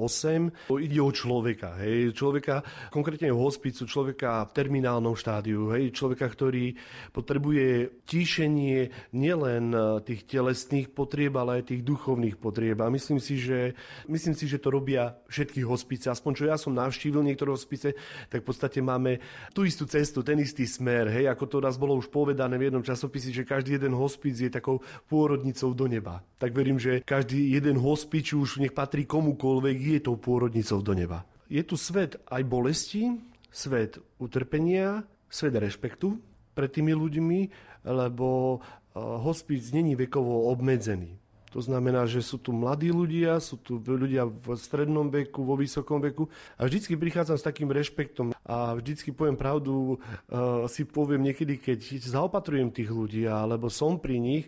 Ide 0.67 0.99
o 0.99 1.11
človeka, 1.15 1.79
hej, 1.79 2.11
človeka, 2.11 2.59
konkrétne 2.91 3.31
v 3.31 3.39
hospicu, 3.39 3.87
človeka 3.87 4.43
v 4.51 4.51
terminálnom 4.51 5.15
štádiu, 5.15 5.71
hej, 5.71 5.95
človeka, 5.95 6.27
ktorý 6.27 6.75
potrebuje 7.15 8.03
tíšenie, 8.03 9.13
nielen 9.15 9.71
tých 10.03 10.27
telesných 10.27 10.91
potrieb, 10.91 11.39
ale 11.39 11.63
aj 11.63 11.71
tých 11.71 11.81
duchovných 11.87 12.35
potrieb. 12.35 12.83
A 12.83 12.91
myslím 12.91 13.23
si, 13.23 13.39
že, 13.39 13.71
myslím 14.11 14.35
si, 14.35 14.49
že 14.49 14.59
to 14.59 14.73
robia 14.73 15.15
všetky 15.31 15.63
hospice. 15.63 16.11
Aspoň 16.11 16.31
čo 16.35 16.43
ja 16.51 16.59
som 16.59 16.75
navštívil 16.75 17.23
niektoré 17.23 17.53
hospice, 17.53 17.95
tak 18.27 18.43
v 18.43 18.47
podstate 18.49 18.83
máme 18.83 19.23
tú 19.55 19.63
istú 19.63 19.87
cestu, 19.87 20.25
ten 20.25 20.41
istý 20.43 20.67
smer. 20.67 21.07
Hej, 21.07 21.31
ako 21.31 21.45
to 21.47 21.57
raz 21.63 21.79
bolo 21.79 21.95
už 21.95 22.11
povedané 22.11 22.57
v 22.59 22.67
jednom 22.67 22.83
časopise, 22.83 23.29
že 23.31 23.47
každý 23.47 23.77
jeden 23.77 23.93
hospic 23.93 24.33
je 24.33 24.49
takou 24.49 24.81
pôrodnicou 25.05 25.71
do 25.77 25.85
neba. 25.85 26.25
Tak 26.41 26.56
verím, 26.57 26.81
že 26.81 27.05
každý 27.05 27.53
jeden 27.53 27.77
hospič 27.77 28.33
už 28.33 28.57
nech 28.57 28.73
patrí 28.73 29.05
komukoľvek, 29.05 29.77
je 29.77 29.99
tou 30.01 30.17
pôrodnicou 30.17 30.81
do 30.81 30.97
neba. 30.97 31.21
Je 31.45 31.61
tu 31.61 31.77
svet 31.77 32.17
aj 32.25 32.41
bolesti, 32.49 33.13
svet 33.53 34.01
utrpenia, 34.17 35.05
svet 35.29 35.53
rešpektu 35.53 36.17
pred 36.57 36.73
tými 36.73 36.97
ľuďmi, 36.97 37.39
lebo 37.85 38.59
hospic 38.97 39.61
není 39.69 39.93
vekovo 39.93 40.49
obmedzený. 40.49 41.13
To 41.55 41.63
znamená, 41.63 42.03
že 42.05 42.19
sú 42.19 42.37
tu 42.37 42.51
mladí 42.51 42.91
ľudia, 42.91 43.39
sú 43.39 43.55
tu 43.55 43.79
ľudia 43.79 44.27
v 44.27 44.53
strednom 44.59 45.07
veku, 45.07 45.47
vo 45.47 45.55
vysokom 45.55 46.03
veku 46.03 46.27
a 46.59 46.67
vždycky 46.67 46.99
prichádzam 46.99 47.39
s 47.39 47.47
takým 47.47 47.71
rešpektom 47.71 48.35
a 48.43 48.75
vždycky 48.75 49.15
poviem 49.15 49.39
pravdu, 49.39 49.95
uh, 49.95 50.67
si 50.67 50.83
poviem 50.83 51.23
niekedy, 51.23 51.55
keď 51.55 52.03
zaopatrujem 52.03 52.67
tých 52.69 52.91
ľudí 52.91 53.23
alebo 53.25 53.71
som 53.71 53.95
pri 53.95 54.19
nich, 54.19 54.45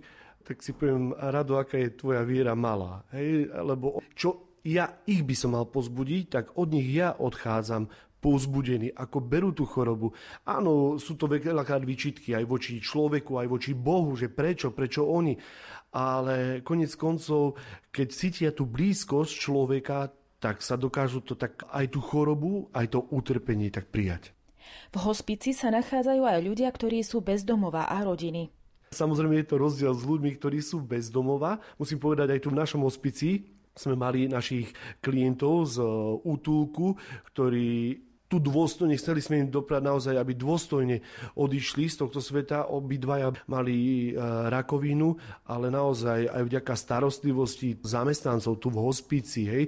tak 0.50 0.66
si 0.66 0.74
poviem, 0.74 1.14
rado, 1.14 1.62
aká 1.62 1.78
je 1.78 1.94
tvoja 1.94 2.26
viera 2.26 2.58
malá. 2.58 3.06
Hej? 3.14 3.54
Lebo 3.54 4.02
čo 4.18 4.58
ja 4.66 4.98
ich 5.06 5.22
by 5.22 5.36
som 5.38 5.54
mal 5.54 5.70
pozbudiť, 5.70 6.24
tak 6.26 6.46
od 6.58 6.74
nich 6.74 6.90
ja 6.90 7.14
odchádzam 7.14 7.86
povzbudení, 8.20 8.92
ako 8.98 9.18
berú 9.24 9.54
tú 9.54 9.64
chorobu. 9.64 10.12
Áno, 10.44 10.98
sú 10.98 11.16
to 11.16 11.30
veľakrát 11.30 11.86
vyčitky 11.86 12.36
aj 12.36 12.50
voči 12.50 12.82
človeku, 12.82 13.40
aj 13.40 13.48
voči 13.48 13.72
Bohu, 13.78 14.12
že 14.18 14.28
prečo, 14.28 14.74
prečo 14.74 15.08
oni. 15.08 15.38
Ale 15.96 16.66
konec 16.66 16.98
koncov, 16.98 17.56
keď 17.94 18.08
cítia 18.10 18.50
tú 18.52 18.66
blízkosť 18.66 19.34
človeka, 19.38 20.12
tak 20.42 20.66
sa 20.66 20.76
dokážu 20.76 21.24
to 21.24 21.38
tak 21.38 21.64
aj 21.70 21.94
tú 21.94 22.02
chorobu, 22.02 22.74
aj 22.76 22.98
to 22.98 23.00
utrpenie 23.14 23.72
tak 23.72 23.88
prijať. 23.94 24.36
V 24.92 24.98
hospici 25.02 25.54
sa 25.54 25.70
nachádzajú 25.72 26.26
aj 26.26 26.40
ľudia, 26.42 26.70
ktorí 26.70 27.06
sú 27.06 27.22
bezdomová 27.22 27.88
a 27.88 28.02
rodiny. 28.02 28.59
Samozrejme 28.90 29.38
je 29.42 29.48
to 29.50 29.62
rozdiel 29.62 29.94
s 29.94 30.04
ľuďmi, 30.04 30.34
ktorí 30.38 30.60
sú 30.66 30.82
bezdomova. 30.82 31.62
Musím 31.78 32.02
povedať, 32.02 32.34
aj 32.34 32.42
tu 32.42 32.50
v 32.50 32.60
našom 32.60 32.82
hospici 32.86 33.46
sme 33.78 33.96
mali 33.96 34.28
našich 34.28 34.74
klientov 35.00 35.72
z 35.72 35.78
útulku, 36.26 37.00
ktorí 37.32 38.02
tu 38.30 38.38
dôstojne, 38.38 38.94
chceli 38.94 39.26
sme 39.26 39.42
im 39.42 39.50
doprať 39.50 39.82
naozaj, 39.82 40.14
aby 40.14 40.38
dôstojne 40.38 41.02
odišli 41.34 41.90
z 41.90 42.06
tohto 42.06 42.22
sveta. 42.22 42.70
Obidvaja 42.70 43.34
mali 43.50 44.10
e, 44.10 44.22
rakovinu, 44.54 45.18
ale 45.50 45.74
naozaj 45.74 46.30
aj 46.30 46.44
vďaka 46.46 46.74
starostlivosti 46.78 47.82
zamestnancov 47.82 48.62
tu 48.62 48.70
v 48.70 48.86
hospici, 48.86 49.50
hej, 49.50 49.64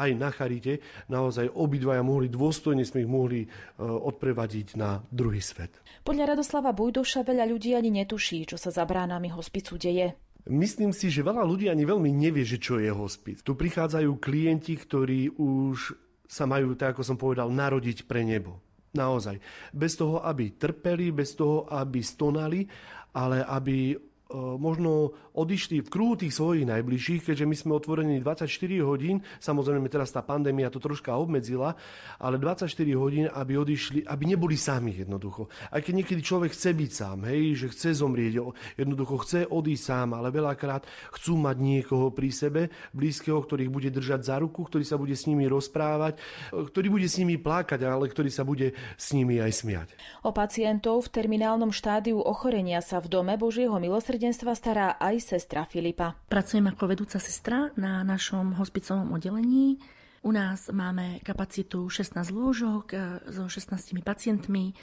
aj 0.00 0.10
na 0.16 0.32
Charite, 0.32 0.80
naozaj 1.12 1.52
obidvaja 1.52 2.00
mohli, 2.00 2.32
dôstojne 2.32 2.82
sme 2.88 3.04
ich 3.04 3.10
mohli 3.10 3.40
e, 3.44 3.48
odprevadiť 3.84 4.80
na 4.80 5.04
druhý 5.12 5.44
svet. 5.44 5.76
Podľa 6.00 6.32
Radoslava 6.36 6.72
Bujdoša 6.72 7.20
veľa 7.20 7.44
ľudí 7.44 7.76
ani 7.76 7.92
netuší, 7.92 8.48
čo 8.48 8.56
sa 8.56 8.72
za 8.72 8.88
bránami 8.88 9.28
hospicu 9.28 9.76
deje. 9.76 10.16
Myslím 10.48 10.96
si, 10.96 11.12
že 11.12 11.20
veľa 11.20 11.44
ľudí 11.44 11.68
ani 11.68 11.84
veľmi 11.84 12.08
nevie, 12.08 12.48
že 12.48 12.56
čo 12.56 12.80
je 12.80 12.88
hospic. 12.88 13.44
Tu 13.44 13.52
prichádzajú 13.52 14.16
klienti, 14.16 14.72
ktorí 14.72 15.36
už 15.36 15.92
sa 16.24 16.48
majú, 16.48 16.72
tak 16.78 16.96
ako 16.96 17.02
som 17.04 17.20
povedal, 17.20 17.52
narodiť 17.52 18.08
pre 18.08 18.24
nebo. 18.24 18.56
Naozaj. 18.90 19.38
Bez 19.70 19.94
toho, 19.94 20.24
aby 20.24 20.56
trpeli, 20.56 21.14
bez 21.14 21.36
toho, 21.38 21.68
aby 21.68 22.00
stonali, 22.02 22.66
ale 23.14 23.42
aby 23.44 23.94
možno 24.34 25.14
odišli 25.34 25.82
v 25.82 25.88
kruhu 25.90 26.14
tých 26.14 26.34
svojich 26.34 26.66
najbližších, 26.66 27.30
keďže 27.30 27.46
my 27.46 27.56
sme 27.56 27.72
otvorení 27.74 28.14
24 28.22 28.46
hodín, 28.86 29.22
samozrejme 29.42 29.86
teraz 29.90 30.14
tá 30.14 30.22
pandémia 30.22 30.70
to 30.70 30.78
troška 30.78 31.14
obmedzila, 31.14 31.74
ale 32.18 32.38
24 32.38 32.70
hodín, 32.94 33.26
aby 33.26 33.58
odišli, 33.58 34.06
aby 34.06 34.24
neboli 34.30 34.54
sami 34.54 35.02
jednoducho. 35.02 35.50
Aj 35.70 35.82
keď 35.82 36.02
niekedy 36.02 36.20
človek 36.22 36.54
chce 36.54 36.70
byť 36.74 36.90
sám, 36.90 37.18
hej, 37.26 37.42
že 37.58 37.66
chce 37.74 37.88
zomrieť, 37.98 38.32
jednoducho 38.78 39.14
chce 39.26 39.40
odísť 39.50 39.82
sám, 39.82 40.08
ale 40.14 40.30
veľakrát 40.30 40.86
chcú 41.18 41.34
mať 41.40 41.56
niekoho 41.58 42.14
pri 42.14 42.30
sebe, 42.30 42.62
blízkeho, 42.94 43.38
ktorých 43.42 43.70
bude 43.70 43.90
držať 43.90 44.20
za 44.22 44.36
ruku, 44.38 44.66
ktorý 44.66 44.84
sa 44.86 44.94
bude 44.94 45.14
s 45.18 45.26
nimi 45.26 45.50
rozprávať, 45.50 46.20
e, 46.54 46.68
ktorý 46.70 46.86
bude 46.92 47.08
s 47.10 47.18
nimi 47.18 47.38
plakať, 47.40 47.80
ale 47.82 48.06
ktorý 48.06 48.30
sa 48.30 48.46
bude 48.46 48.76
s 48.94 49.06
nimi 49.10 49.42
aj 49.42 49.52
smiať. 49.64 49.88
O 50.22 50.30
pacientov 50.30 51.08
v 51.08 51.12
terminálnom 51.16 51.74
štádiu 51.74 52.20
ochorenia 52.20 52.84
sa 52.84 53.00
v 53.00 53.08
dome 53.10 53.34
Božieho 53.40 53.74
milosrdia 53.80 54.19
milosrdenstva 54.20 54.52
stará 54.52 54.86
aj 55.00 55.32
sestra 55.32 55.64
Filipa. 55.64 56.12
Pracujem 56.28 56.68
ako 56.68 56.92
vedúca 56.92 57.16
sestra 57.16 57.72
na 57.80 58.04
našom 58.04 58.52
hospicovom 58.60 59.16
oddelení. 59.16 59.80
U 60.20 60.36
nás 60.36 60.68
máme 60.68 61.16
kapacitu 61.24 61.88
16 61.88 62.28
lôžok 62.28 62.84
e, 62.92 62.96
so 63.32 63.48
16 63.48 64.04
pacientmi. 64.04 64.68
E, 64.68 64.74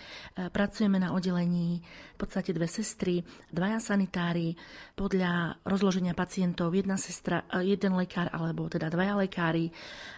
pracujeme 0.49 0.97
na 0.97 1.13
oddelení 1.13 1.85
v 1.85 2.17
podstate 2.17 2.57
dve 2.57 2.65
sestry, 2.65 3.21
dvaja 3.53 3.77
sanitári. 3.77 4.57
Podľa 4.97 5.61
rozloženia 5.61 6.17
pacientov 6.17 6.73
jedna 6.73 6.97
sestra, 6.97 7.45
e, 7.53 7.69
jeden 7.69 7.93
lekár 7.93 8.33
alebo 8.33 8.65
teda 8.65 8.89
dvaja 8.89 9.13
lekári 9.13 9.69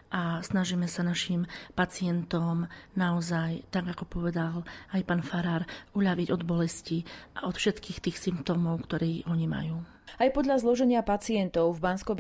a 0.08 0.40
snažíme 0.40 0.88
sa 0.88 1.04
našim 1.04 1.44
pacientom 1.76 2.72
naozaj, 2.96 3.68
tak 3.76 3.92
ako 3.92 4.08
povedal 4.08 4.64
aj 4.96 5.04
pán 5.04 5.20
Farár, 5.20 5.68
uľaviť 6.00 6.32
od 6.32 6.48
bolesti 6.48 7.04
a 7.36 7.44
od 7.44 7.60
všetkých 7.60 8.00
tých 8.08 8.16
symptómov, 8.24 8.88
ktoré 8.88 9.28
oni 9.28 9.52
majú. 9.52 9.99
Aj 10.18 10.30
podľa 10.34 10.58
zloženia 10.64 11.06
pacientov 11.06 11.78
v 11.78 11.84
bansko 11.86 12.18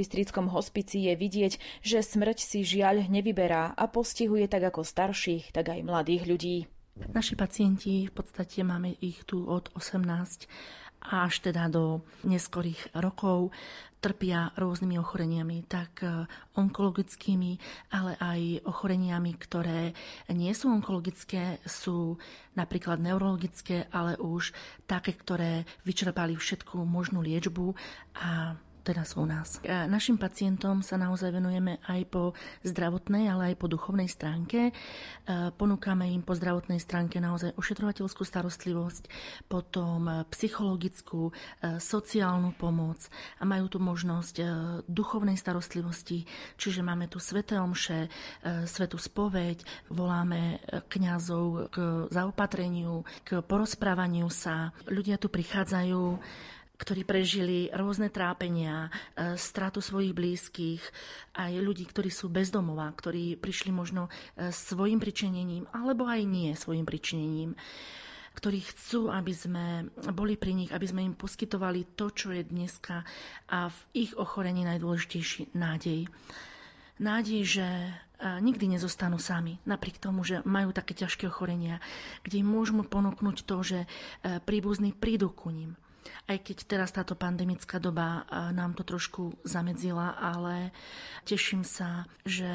hospici 0.54 1.10
je 1.10 1.14
vidieť, 1.18 1.54
že 1.82 2.06
smrť 2.06 2.38
si 2.38 2.62
žiaľ 2.62 3.10
nevyberá 3.10 3.74
a 3.74 3.84
postihuje 3.90 4.46
tak 4.46 4.70
ako 4.70 4.86
starších, 4.86 5.50
tak 5.50 5.74
aj 5.74 5.82
mladých 5.82 6.24
ľudí. 6.30 6.58
Naši 7.00 7.40
pacienti, 7.40 8.06
v 8.06 8.14
podstate 8.14 8.60
máme 8.62 8.92
ich 9.00 9.24
tu 9.24 9.48
od 9.48 9.72
18 9.72 10.52
až 11.04 11.40
teda 11.40 11.72
do 11.72 12.04
neskorých 12.28 12.92
rokov 13.00 13.56
trpia 14.00 14.56
rôznymi 14.56 14.96
ochoreniami, 14.96 15.68
tak 15.68 16.08
e, 16.08 16.24
onkologickými, 16.56 17.60
ale 17.92 18.16
aj 18.16 18.64
ochoreniami, 18.64 19.36
ktoré 19.36 19.92
nie 20.32 20.56
sú 20.56 20.72
onkologické, 20.72 21.60
sú 21.68 22.16
napríklad 22.56 23.04
neurologické, 23.04 23.92
ale 23.92 24.16
už 24.16 24.56
také, 24.88 25.12
ktoré 25.12 25.68
vyčerpali 25.84 26.40
všetku 26.40 26.80
možnú 26.88 27.20
liečbu 27.20 27.76
a 28.24 28.56
teraz 28.90 29.14
u 29.14 29.22
nás. 29.22 29.62
Našim 29.70 30.18
pacientom 30.18 30.82
sa 30.82 30.98
naozaj 30.98 31.30
venujeme 31.30 31.78
aj 31.86 32.02
po 32.10 32.34
zdravotnej, 32.66 33.30
ale 33.30 33.54
aj 33.54 33.56
po 33.62 33.70
duchovnej 33.70 34.10
stránke. 34.10 34.74
Ponúkame 35.62 36.10
im 36.10 36.26
po 36.26 36.34
zdravotnej 36.34 36.82
stránke 36.82 37.22
naozaj 37.22 37.54
ošetrovateľskú 37.54 38.26
starostlivosť, 38.26 39.04
potom 39.46 40.26
psychologickú, 40.34 41.30
sociálnu 41.78 42.58
pomoc 42.58 42.98
a 43.38 43.46
majú 43.46 43.70
tu 43.70 43.78
možnosť 43.78 44.36
duchovnej 44.90 45.38
starostlivosti, 45.38 46.26
čiže 46.58 46.82
máme 46.82 47.06
tu 47.06 47.22
sveté 47.22 47.62
omše, 47.62 48.10
svetú 48.66 48.98
spoveď, 48.98 49.62
voláme 49.94 50.66
kňazov 50.90 51.70
k 51.70 51.78
zaopatreniu, 52.10 53.06
k 53.22 53.46
porozprávaniu 53.46 54.34
sa. 54.34 54.74
Ľudia 54.90 55.22
tu 55.22 55.30
prichádzajú 55.30 56.18
ktorí 56.80 57.04
prežili 57.04 57.68
rôzne 57.76 58.08
trápenia, 58.08 58.88
e, 58.88 59.36
stratu 59.36 59.84
svojich 59.84 60.16
blízkych, 60.16 60.84
aj 61.36 61.52
ľudí, 61.60 61.84
ktorí 61.84 62.08
sú 62.08 62.32
bezdomová, 62.32 62.88
ktorí 62.96 63.36
prišli 63.36 63.76
možno 63.76 64.08
e, 64.08 64.50
svojim 64.56 64.98
pričinením, 64.98 65.68
alebo 65.76 66.08
aj 66.08 66.24
nie 66.24 66.56
svojim 66.56 66.88
pričinením 66.88 67.54
ktorí 68.30 68.64
chcú, 68.72 69.12
aby 69.12 69.34
sme 69.36 69.66
boli 70.16 70.40
pri 70.40 70.56
nich, 70.56 70.72
aby 70.72 70.88
sme 70.88 71.04
im 71.04 71.12
poskytovali 71.12 72.00
to, 72.00 72.08
čo 72.08 72.32
je 72.32 72.48
dneska 72.48 73.04
a 73.52 73.68
v 73.68 73.80
ich 73.92 74.16
ochorení 74.16 74.64
najdôležitejší 74.64 75.60
nádej. 75.60 76.08
Nádej, 77.04 77.42
že 77.44 77.68
e, 77.68 77.92
nikdy 78.40 78.80
nezostanú 78.80 79.20
sami, 79.20 79.60
napriek 79.68 80.00
tomu, 80.00 80.24
že 80.24 80.40
majú 80.48 80.72
také 80.72 80.96
ťažké 80.96 81.28
ochorenia, 81.28 81.84
kde 82.24 82.40
im 82.40 82.48
môžeme 82.48 82.88
ponúknuť 82.88 83.44
to, 83.44 83.58
že 83.60 83.80
príbuzní 84.48 84.96
prídu 84.96 85.36
ku 85.36 85.52
ním 85.52 85.76
aj 86.30 86.38
keď 86.42 86.58
teraz 86.66 86.90
táto 86.94 87.14
pandemická 87.18 87.78
doba 87.82 88.26
nám 88.54 88.74
to 88.78 88.84
trošku 88.88 89.36
zamedzila, 89.44 90.16
ale 90.18 90.72
teším 91.26 91.66
sa, 91.66 92.08
že 92.24 92.50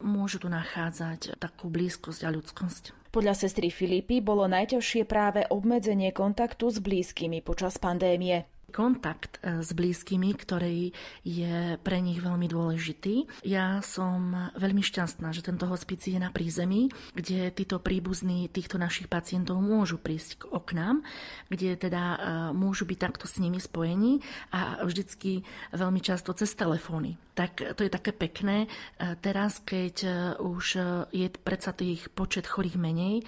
môžu 0.00 0.42
tu 0.42 0.48
nachádzať 0.50 1.36
takú 1.36 1.68
blízkosť 1.68 2.20
a 2.26 2.30
ľudskosť. 2.32 2.84
Podľa 3.14 3.32
sestry 3.32 3.72
Filipy 3.72 4.20
bolo 4.20 4.44
najťažšie 4.44 5.08
práve 5.08 5.48
obmedzenie 5.48 6.12
kontaktu 6.12 6.68
s 6.68 6.84
blízkymi 6.84 7.40
počas 7.40 7.80
pandémie 7.80 8.44
kontakt 8.76 9.40
e, 9.40 9.64
s 9.64 9.72
blízkymi, 9.72 10.36
ktorý 10.36 10.92
je 11.24 11.80
pre 11.80 12.04
nich 12.04 12.20
veľmi 12.20 12.44
dôležitý. 12.44 13.24
Ja 13.48 13.80
som 13.80 14.52
veľmi 14.52 14.84
šťastná, 14.84 15.32
že 15.32 15.40
tento 15.40 15.64
hospic 15.64 16.04
je 16.04 16.20
na 16.20 16.28
prízemí, 16.28 16.92
kde 17.16 17.48
títo 17.56 17.80
príbuzní 17.80 18.52
týchto 18.52 18.76
našich 18.76 19.08
pacientov 19.08 19.56
môžu 19.64 19.96
prísť 19.96 20.44
k 20.44 20.52
oknám, 20.52 21.00
kde 21.48 21.80
teda 21.80 22.02
e, 22.04 22.18
môžu 22.52 22.84
byť 22.84 22.98
takto 23.00 23.24
s 23.24 23.40
nimi 23.40 23.56
spojení 23.56 24.20
a 24.52 24.84
vždycky 24.84 25.40
veľmi 25.72 26.04
často 26.04 26.36
cez 26.36 26.52
telefóny. 26.52 27.16
Tak 27.32 27.76
to 27.76 27.80
je 27.80 27.90
také 27.92 28.12
pekné. 28.12 28.68
E, 28.68 29.16
teraz, 29.24 29.64
keď 29.64 29.96
už 30.36 30.66
je 31.16 31.32
predsa 31.40 31.72
tých 31.72 32.12
počet 32.12 32.44
chorých 32.44 32.76
menej, 32.76 33.24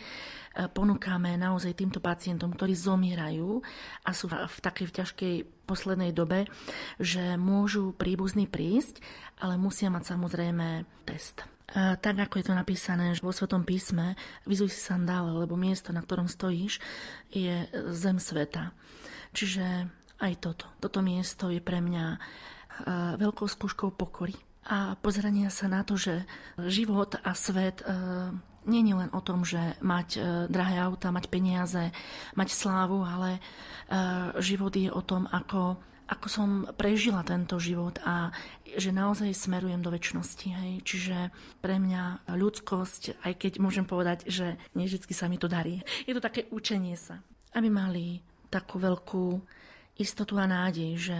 ponúkame 0.74 1.38
naozaj 1.38 1.78
týmto 1.78 2.02
pacientom, 2.02 2.50
ktorí 2.50 2.74
zomierajú 2.74 3.62
a 4.02 4.10
sú 4.10 4.26
v 4.26 4.58
takej 4.58 4.90
ťažkej 4.90 5.34
poslednej 5.70 6.10
dobe, 6.10 6.50
že 6.98 7.38
môžu 7.38 7.94
príbuzný 7.94 8.50
prísť, 8.50 8.98
ale 9.38 9.54
musia 9.54 9.86
mať 9.86 10.18
samozrejme 10.18 10.82
test. 11.06 11.46
Tak 11.76 12.16
ako 12.16 12.40
je 12.40 12.46
to 12.48 12.56
napísané 12.56 13.12
vo 13.20 13.28
Svetom 13.28 13.62
písme, 13.62 14.16
vyzuj 14.48 14.72
si 14.72 14.80
sandále, 14.80 15.36
lebo 15.36 15.52
miesto, 15.52 15.92
na 15.92 16.00
ktorom 16.00 16.24
stojíš, 16.24 16.80
je 17.28 17.68
zem 17.92 18.16
sveta. 18.16 18.72
Čiže 19.36 19.92
aj 20.18 20.32
toto. 20.40 20.66
Toto 20.80 21.04
miesto 21.04 21.52
je 21.52 21.60
pre 21.60 21.84
mňa 21.84 22.18
veľkou 23.20 23.44
skúškou 23.44 23.92
pokory 23.92 24.32
a 24.64 24.96
pozrania 24.96 25.52
sa 25.52 25.68
na 25.68 25.84
to, 25.84 26.00
že 26.00 26.24
život 26.56 27.20
a 27.20 27.36
svet 27.36 27.84
nie 28.68 28.84
je 28.84 28.94
len 28.94 29.10
o 29.16 29.20
tom, 29.24 29.42
že 29.42 29.58
mať 29.80 30.08
e, 30.14 30.20
drahé 30.52 30.84
auta, 30.84 31.08
mať 31.08 31.26
peniaze, 31.32 31.90
mať 32.36 32.48
slávu, 32.52 33.00
ale 33.02 33.36
e, 33.36 33.40
život 34.44 34.70
je 34.76 34.92
o 34.92 35.00
tom, 35.00 35.24
ako, 35.32 35.80
ako 36.06 36.26
som 36.28 36.48
prežila 36.76 37.24
tento 37.24 37.56
život 37.56 37.96
a 38.04 38.28
že 38.76 38.92
naozaj 38.92 39.32
smerujem 39.32 39.80
do 39.80 39.88
väčšnosti. 39.88 40.48
Hej. 40.52 40.72
Čiže 40.84 41.16
pre 41.64 41.80
mňa 41.80 42.28
ľudskosť, 42.36 43.24
aj 43.24 43.32
keď 43.40 43.52
môžem 43.58 43.88
povedať, 43.88 44.28
že 44.28 44.60
nie 44.76 44.84
vždy 44.84 45.10
sa 45.16 45.26
mi 45.26 45.40
to 45.40 45.48
darí, 45.48 45.80
je 46.04 46.12
to 46.12 46.20
také 46.20 46.46
učenie 46.52 46.94
sa. 46.94 47.24
Aby 47.56 47.72
mali 47.72 48.20
takú 48.52 48.76
veľkú 48.76 49.40
istotu 49.98 50.38
a 50.38 50.46
nádej, 50.46 50.94
že 50.94 51.18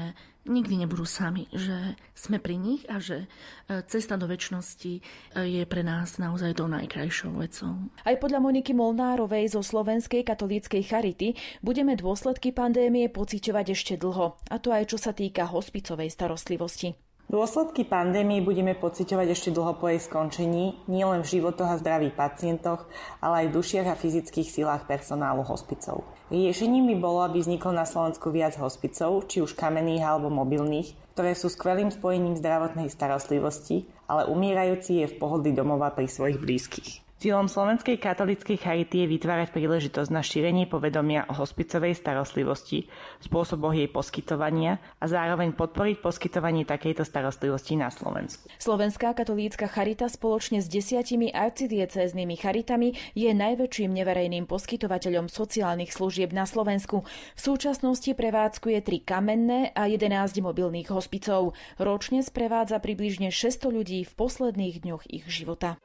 nikdy 0.49 0.83
nebudú 0.83 1.05
sami, 1.05 1.47
že 1.53 1.95
sme 2.17 2.41
pri 2.41 2.57
nich 2.57 2.83
a 2.89 2.99
že 2.99 3.29
e, 3.69 3.85
cesta 3.87 4.17
do 4.17 4.27
väčšnosti 4.27 4.93
e, 4.99 5.01
je 5.45 5.63
pre 5.69 5.85
nás 5.85 6.17
naozaj 6.19 6.59
tou 6.59 6.67
najkrajšou 6.67 7.37
vecou. 7.39 7.77
Aj 8.03 8.17
podľa 8.17 8.41
Moniky 8.43 8.73
Molnárovej 8.73 9.55
zo 9.55 9.63
Slovenskej 9.63 10.25
katolíckej 10.25 10.83
charity 10.83 11.37
budeme 11.61 11.95
dôsledky 11.95 12.51
pandémie 12.51 13.07
pociťovať 13.13 13.67
ešte 13.77 13.95
dlho, 14.01 14.41
a 14.49 14.57
to 14.59 14.73
aj 14.73 14.91
čo 14.91 14.99
sa 14.99 15.13
týka 15.15 15.47
hospicovej 15.47 16.09
starostlivosti. 16.11 17.08
Dôsledky 17.29 17.85
pandémie 17.85 18.41
budeme 18.41 18.73
pociťovať 18.73 19.37
ešte 19.37 19.51
dlho 19.53 19.77
po 19.77 19.93
jej 19.93 20.01
skončení, 20.01 20.81
nielen 20.89 21.21
v 21.21 21.37
životoch 21.37 21.69
a 21.69 21.77
zdraví 21.77 22.09
pacientoch, 22.09 22.89
ale 23.21 23.45
aj 23.45 23.47
v 23.53 23.57
dušiach 23.61 23.85
a 23.85 24.01
fyzických 24.01 24.49
silách 24.49 24.89
personálu 24.89 25.45
hospicov. 25.45 26.09
Riešením 26.33 26.89
by 26.89 26.97
bolo, 26.97 27.21
aby 27.29 27.45
vzniklo 27.45 27.77
na 27.77 27.85
Slovensku 27.85 28.33
viac 28.33 28.57
hospicov, 28.57 29.29
či 29.29 29.45
už 29.45 29.53
kamenných 29.53 30.09
alebo 30.09 30.33
mobilných, 30.33 30.97
ktoré 31.13 31.37
sú 31.37 31.53
skvelým 31.53 31.93
spojením 31.93 32.33
zdravotnej 32.33 32.89
starostlivosti, 32.89 33.85
ale 34.09 34.25
umierajúci 34.25 35.05
je 35.05 35.13
v 35.13 35.19
pohodlí 35.21 35.53
domova 35.53 35.93
pri 35.93 36.09
svojich 36.09 36.41
blízkych. 36.41 37.08
Cílom 37.19 37.51
Slovenskej 37.51 37.99
katolíckej 37.99 38.63
charity 38.63 39.03
je 39.03 39.11
vytvárať 39.11 39.51
príležitosť 39.51 40.07
na 40.15 40.23
šírenie 40.23 40.71
povedomia 40.71 41.27
o 41.27 41.35
hospicovej 41.35 41.99
starostlivosti, 41.99 42.87
spôsoboch 43.19 43.75
jej 43.75 43.91
poskytovania 43.91 44.79
a 45.03 45.11
zároveň 45.11 45.51
podporiť 45.51 45.99
poskytovanie 45.99 46.63
takejto 46.63 47.03
starostlivosti 47.03 47.75
na 47.75 47.91
Slovensku. 47.91 48.47
Slovenská 48.63 49.19
katolícka 49.19 49.67
charita 49.67 50.07
spoločne 50.07 50.63
s 50.63 50.71
desiatimi 50.71 51.35
arcidiecéznymi 51.35 52.39
charitami 52.39 52.95
je 53.19 53.35
najväčším 53.35 53.99
neverejným 53.99 54.47
poskytovateľom 54.47 55.27
sociálnych 55.27 55.91
služieb 55.91 56.31
na 56.31 56.47
Slovensku. 56.47 57.03
V 57.35 57.41
súčasnosti 57.43 58.15
prevádzkuje 58.15 58.79
tri 58.87 59.03
kamenné 59.03 59.75
a 59.75 59.91
11 59.91 60.39
mobilných 60.39 60.95
hospicov. 60.95 61.59
Ročne 61.83 62.23
sprevádza 62.23 62.79
približne 62.79 63.35
600 63.35 63.75
ľudí 63.75 64.07
v 64.07 64.13
posledných 64.15 64.87
dňoch 64.87 65.11
ich 65.11 65.27
života. 65.27 65.83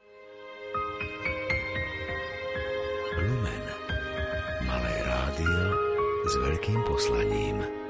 Veľkým 6.44 6.80
poslaním. 6.84 7.83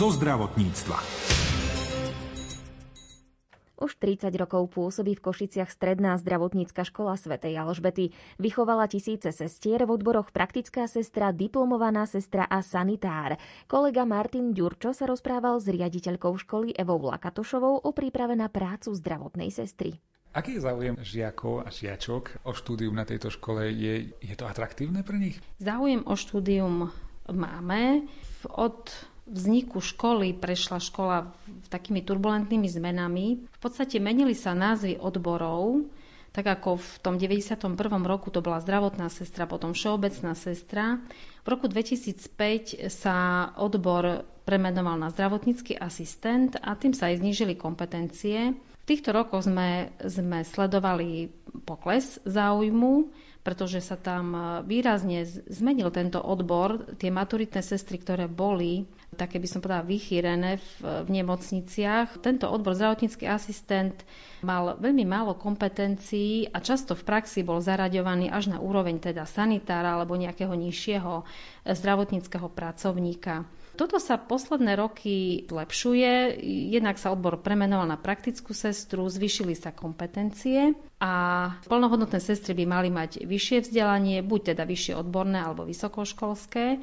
Zo 0.00 0.08
zdravotníctva. 0.16 0.96
Už 3.84 3.92
30 4.00 4.32
rokov 4.40 4.72
pôsobí 4.72 5.12
v 5.12 5.24
Košiciach 5.28 5.68
stredná 5.68 6.16
zdravotnícka 6.16 6.88
škola 6.88 7.20
svätej 7.20 7.60
Alžbety. 7.60 8.16
Vychovala 8.40 8.88
tisíce 8.88 9.28
sestier 9.28 9.84
v 9.84 9.92
odboroch 9.92 10.32
praktická 10.32 10.88
sestra, 10.88 11.36
diplomovaná 11.36 12.08
sestra 12.08 12.48
a 12.48 12.64
sanitár. 12.64 13.36
Kolega 13.68 14.08
Martin 14.08 14.56
Ďurčo 14.56 14.96
sa 14.96 15.04
rozprával 15.04 15.60
s 15.60 15.68
riaditeľkou 15.68 16.32
školy 16.48 16.72
Evou 16.80 17.04
Lakatošovou 17.04 17.84
o 17.84 17.90
príprave 17.92 18.32
na 18.40 18.48
prácu 18.48 18.96
zdravotnej 18.96 19.52
sestry. 19.52 20.00
Aký 20.32 20.56
je 20.56 20.64
záujem 20.64 20.96
žiakov 20.96 21.60
a 21.60 21.68
žiačok 21.68 22.48
o 22.48 22.56
štúdium 22.56 22.96
na 22.96 23.04
tejto 23.04 23.28
škole? 23.28 23.68
Je, 23.68 24.16
je 24.16 24.32
to 24.32 24.48
atraktívne 24.48 25.04
pre 25.04 25.20
nich? 25.20 25.36
Záujem 25.60 26.00
o 26.08 26.16
štúdium 26.16 26.88
máme. 27.28 28.08
Od 28.48 28.88
vzniku 29.30 29.78
školy 29.78 30.34
prešla 30.34 30.82
škola 30.82 31.30
takými 31.70 32.02
turbulentnými 32.02 32.66
zmenami. 32.66 33.26
V 33.46 33.60
podstate 33.62 34.02
menili 34.02 34.34
sa 34.34 34.58
názvy 34.58 34.98
odborov, 34.98 35.86
tak 36.30 36.46
ako 36.46 36.78
v 36.78 36.90
tom 37.02 37.14
91. 37.18 37.74
roku 38.06 38.30
to 38.30 38.42
bola 38.42 38.62
zdravotná 38.62 39.10
sestra, 39.10 39.50
potom 39.50 39.74
všeobecná 39.74 40.34
sestra. 40.34 40.98
V 41.42 41.46
roku 41.46 41.66
2005 41.66 42.90
sa 42.90 43.50
odbor 43.58 44.26
premenoval 44.46 44.98
na 44.98 45.10
zdravotnícky 45.14 45.78
asistent 45.78 46.58
a 46.58 46.74
tým 46.74 46.94
sa 46.94 47.10
aj 47.10 47.22
znížili 47.22 47.54
kompetencie. 47.54 48.54
V 48.54 48.84
týchto 48.86 49.14
rokoch 49.14 49.46
sme, 49.46 49.94
sme 50.02 50.42
sledovali 50.42 51.30
pokles 51.62 52.18
záujmu, 52.26 53.10
pretože 53.46 53.80
sa 53.80 53.94
tam 53.96 54.34
výrazne 54.66 55.24
zmenil 55.26 55.90
tento 55.94 56.18
odbor. 56.18 56.94
Tie 56.98 57.10
maturitné 57.10 57.62
sestry, 57.62 57.98
ktoré 57.98 58.26
boli 58.26 58.86
také 59.18 59.42
by 59.42 59.48
som 59.50 59.60
povedala 59.60 59.86
vychýrené 59.86 60.58
v, 60.58 60.68
v 61.06 61.08
nemocniciach. 61.20 62.22
Tento 62.22 62.46
odbor 62.46 62.78
zdravotnícky 62.78 63.26
asistent 63.26 64.06
mal 64.40 64.78
veľmi 64.78 65.04
málo 65.04 65.34
kompetencií 65.34 66.48
a 66.50 66.62
často 66.62 66.94
v 66.94 67.06
praxi 67.06 67.42
bol 67.42 67.58
zaraďovaný 67.58 68.30
až 68.30 68.54
na 68.54 68.58
úroveň 68.62 69.02
teda 69.02 69.26
sanitára 69.26 69.98
alebo 69.98 70.14
nejakého 70.14 70.54
nižšieho 70.54 71.26
zdravotníckého 71.66 72.48
pracovníka. 72.48 73.44
Toto 73.80 73.96
sa 73.96 74.20
posledné 74.20 74.76
roky 74.76 75.48
zlepšuje. 75.48 76.36
Jednak 76.68 77.00
sa 77.00 77.16
odbor 77.16 77.40
premenoval 77.40 77.88
na 77.88 77.96
praktickú 77.96 78.52
sestru, 78.52 79.08
zvýšili 79.08 79.56
sa 79.56 79.72
kompetencie 79.72 80.76
a 81.00 81.12
plnohodnotné 81.64 82.20
sestry 82.20 82.52
by 82.60 82.68
mali 82.68 82.92
mať 82.92 83.24
vyššie 83.24 83.64
vzdelanie, 83.64 84.20
buď 84.20 84.52
teda 84.52 84.68
vyššie 84.68 85.00
odborné 85.00 85.40
alebo 85.40 85.64
vysokoškolské. 85.64 86.76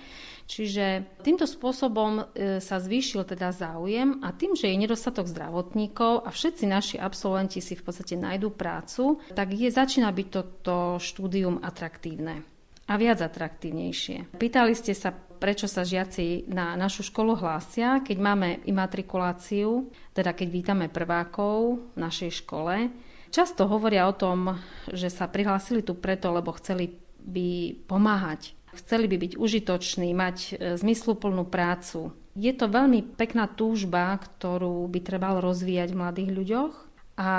Čiže 0.50 1.06
týmto 1.22 1.46
spôsobom 1.46 2.34
e, 2.34 2.58
sa 2.66 2.82
zvýšil 2.82 3.30
teda 3.30 3.54
záujem 3.54 4.26
a 4.26 4.34
tým, 4.34 4.58
že 4.58 4.74
je 4.74 4.82
nedostatok 4.82 5.30
zdravotníkov 5.30 6.26
a 6.26 6.34
všetci 6.34 6.66
naši 6.66 6.96
absolventi 6.98 7.62
si 7.62 7.78
v 7.78 7.86
podstate 7.86 8.18
nájdú 8.18 8.50
prácu, 8.58 9.22
tak 9.38 9.54
je, 9.54 9.70
začína 9.70 10.10
byť 10.10 10.28
toto 10.34 10.98
štúdium 10.98 11.62
atraktívne 11.62 12.57
a 12.88 12.94
viac 12.96 13.20
atraktívnejšie. 13.20 14.40
Pýtali 14.40 14.72
ste 14.74 14.96
sa, 14.96 15.12
prečo 15.12 15.68
sa 15.68 15.84
žiaci 15.84 16.48
na 16.48 16.74
našu 16.80 17.04
školu 17.04 17.36
hlásia, 17.36 18.00
keď 18.00 18.18
máme 18.18 18.50
imatrikuláciu, 18.64 19.92
teda 20.16 20.32
keď 20.32 20.48
vítame 20.48 20.86
prvákov 20.88 21.84
v 21.94 21.98
našej 22.00 22.42
škole. 22.42 22.90
Často 23.28 23.68
hovoria 23.68 24.08
o 24.08 24.16
tom, 24.16 24.56
že 24.88 25.12
sa 25.12 25.28
prihlásili 25.28 25.84
tu 25.84 26.00
preto, 26.00 26.32
lebo 26.32 26.56
chceli 26.56 26.96
by 27.20 27.76
pomáhať. 27.86 28.56
Chceli 28.72 29.12
by 29.12 29.18
byť 29.20 29.34
užitoční, 29.36 30.16
mať 30.16 30.38
e, 30.38 30.52
zmysluplnú 30.80 31.50
prácu. 31.50 32.16
Je 32.38 32.54
to 32.54 32.70
veľmi 32.70 33.18
pekná 33.18 33.50
túžba, 33.50 34.16
ktorú 34.16 34.86
by 34.88 35.00
trebalo 35.02 35.42
rozvíjať 35.42 35.90
v 35.92 36.00
mladých 36.00 36.32
ľuďoch. 36.32 36.74
A 37.18 37.30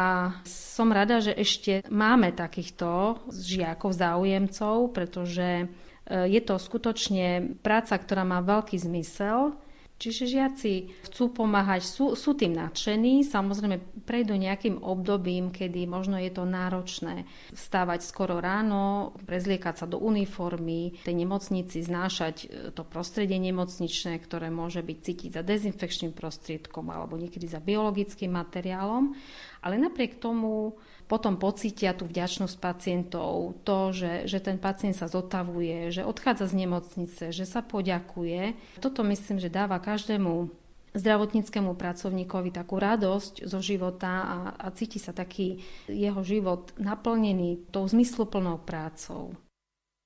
som 0.42 0.90
rada, 0.90 1.22
že 1.22 1.30
ešte 1.38 1.86
máme 1.86 2.34
takýchto 2.34 3.22
žiakov, 3.30 3.94
záujemcov, 3.94 4.90
pretože 4.90 5.70
Eh, 6.08 6.24
je 6.32 6.40
to 6.40 6.56
skutočne 6.56 7.60
práca, 7.60 7.92
ktorá 8.00 8.24
má 8.24 8.40
veľký 8.40 8.80
zmysel. 8.80 9.52
Čiže 9.98 10.30
žiaci 10.30 10.94
chcú 11.10 11.34
pomáhať, 11.34 11.82
sú, 11.82 12.14
sú 12.14 12.38
tým 12.38 12.54
nadšení, 12.54 13.26
samozrejme 13.26 14.06
prejdú 14.06 14.38
nejakým 14.38 14.78
obdobím, 14.78 15.50
kedy 15.50 15.90
možno 15.90 16.22
je 16.22 16.30
to 16.30 16.46
náročné 16.46 17.26
vstávať 17.50 18.06
skoro 18.06 18.38
ráno, 18.38 19.10
prezliekať 19.26 19.82
sa 19.82 19.86
do 19.90 19.98
uniformy, 19.98 20.94
tej 21.02 21.18
nemocnici 21.18 21.82
znášať 21.82 22.36
eh, 22.46 22.48
to 22.70 22.86
prostredie 22.86 23.42
nemocničné, 23.42 24.22
ktoré 24.22 24.54
môže 24.54 24.86
byť 24.86 24.98
cítiť 25.02 25.30
za 25.34 25.42
dezinfekčným 25.42 26.14
prostriedkom 26.14 26.86
alebo 26.94 27.18
niekedy 27.18 27.50
za 27.50 27.58
biologickým 27.58 28.30
materiálom. 28.30 29.18
Ale 29.66 29.74
napriek 29.82 30.22
tomu 30.22 30.78
potom 31.08 31.40
pocítia 31.40 31.96
tú 31.96 32.04
vďačnosť 32.04 32.56
pacientov, 32.60 33.56
to, 33.64 33.96
že, 33.96 34.28
že 34.28 34.44
ten 34.44 34.60
pacient 34.60 34.92
sa 34.92 35.08
zotavuje, 35.08 35.88
že 35.88 36.04
odchádza 36.04 36.52
z 36.52 36.68
nemocnice, 36.68 37.24
že 37.32 37.48
sa 37.48 37.64
poďakuje. 37.64 38.54
Toto 38.78 39.00
myslím, 39.08 39.40
že 39.40 39.48
dáva 39.48 39.80
každému 39.88 40.52
zdravotníckému 40.92 41.72
pracovníkovi 41.72 42.52
takú 42.52 42.76
radosť 42.76 43.48
zo 43.48 43.60
života 43.64 44.12
a, 44.24 44.38
a 44.60 44.66
cíti 44.76 45.00
sa 45.00 45.16
taký 45.16 45.64
jeho 45.88 46.20
život 46.20 46.76
naplnený 46.76 47.72
tou 47.72 47.88
zmysluplnou 47.88 48.60
prácou. 48.68 49.32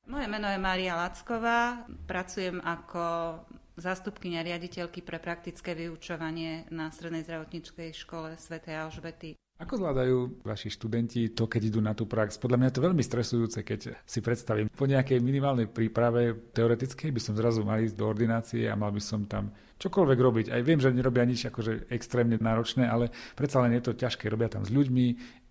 Moje 0.07 0.27
meno 0.27 0.47
je 0.51 0.59
Mária 0.59 0.99
Lacková, 0.99 1.87
pracujem 2.07 2.59
ako 2.63 3.39
zástupkynia 3.79 4.43
riaditeľky 4.43 5.03
pre 5.03 5.23
praktické 5.23 5.75
vyučovanie 5.79 6.67
na 6.75 6.91
Strednej 6.91 7.23
zdravotníckej 7.27 7.95
škole 7.95 8.35
Sv. 8.39 8.63
Alžbety. 8.67 9.39
Ako 9.63 9.79
zvládajú 9.79 10.43
vaši 10.43 10.75
študenti 10.75 11.31
to, 11.31 11.47
keď 11.47 11.63
idú 11.71 11.79
na 11.79 11.95
tú 11.95 12.03
prax? 12.11 12.35
Podľa 12.35 12.59
mňa 12.59 12.69
je 12.69 12.77
to 12.77 12.87
veľmi 12.91 13.05
stresujúce, 13.07 13.59
keď 13.63 13.95
si 14.03 14.19
predstavím. 14.19 14.67
Po 14.67 14.91
nejakej 14.91 15.23
minimálnej 15.23 15.71
príprave 15.71 16.35
teoretickej 16.51 17.15
by 17.15 17.21
som 17.23 17.39
zrazu 17.39 17.63
mal 17.63 17.79
ísť 17.79 17.95
do 17.95 18.11
ordinácie 18.11 18.67
a 18.67 18.75
mal 18.75 18.91
by 18.91 18.99
som 18.99 19.23
tam 19.23 19.55
čokoľvek 19.83 20.19
robiť. 20.19 20.47
Aj 20.55 20.63
viem, 20.63 20.79
že 20.79 20.95
nerobia 20.95 21.27
nič 21.27 21.51
akože 21.51 21.91
extrémne 21.91 22.39
náročné, 22.39 22.87
ale 22.87 23.11
predsa 23.35 23.59
len 23.67 23.75
je 23.75 23.83
to 23.83 23.99
ťažké. 23.99 24.31
Robia 24.31 24.47
tam 24.47 24.63
s 24.63 24.71
ľuďmi, 24.71 25.07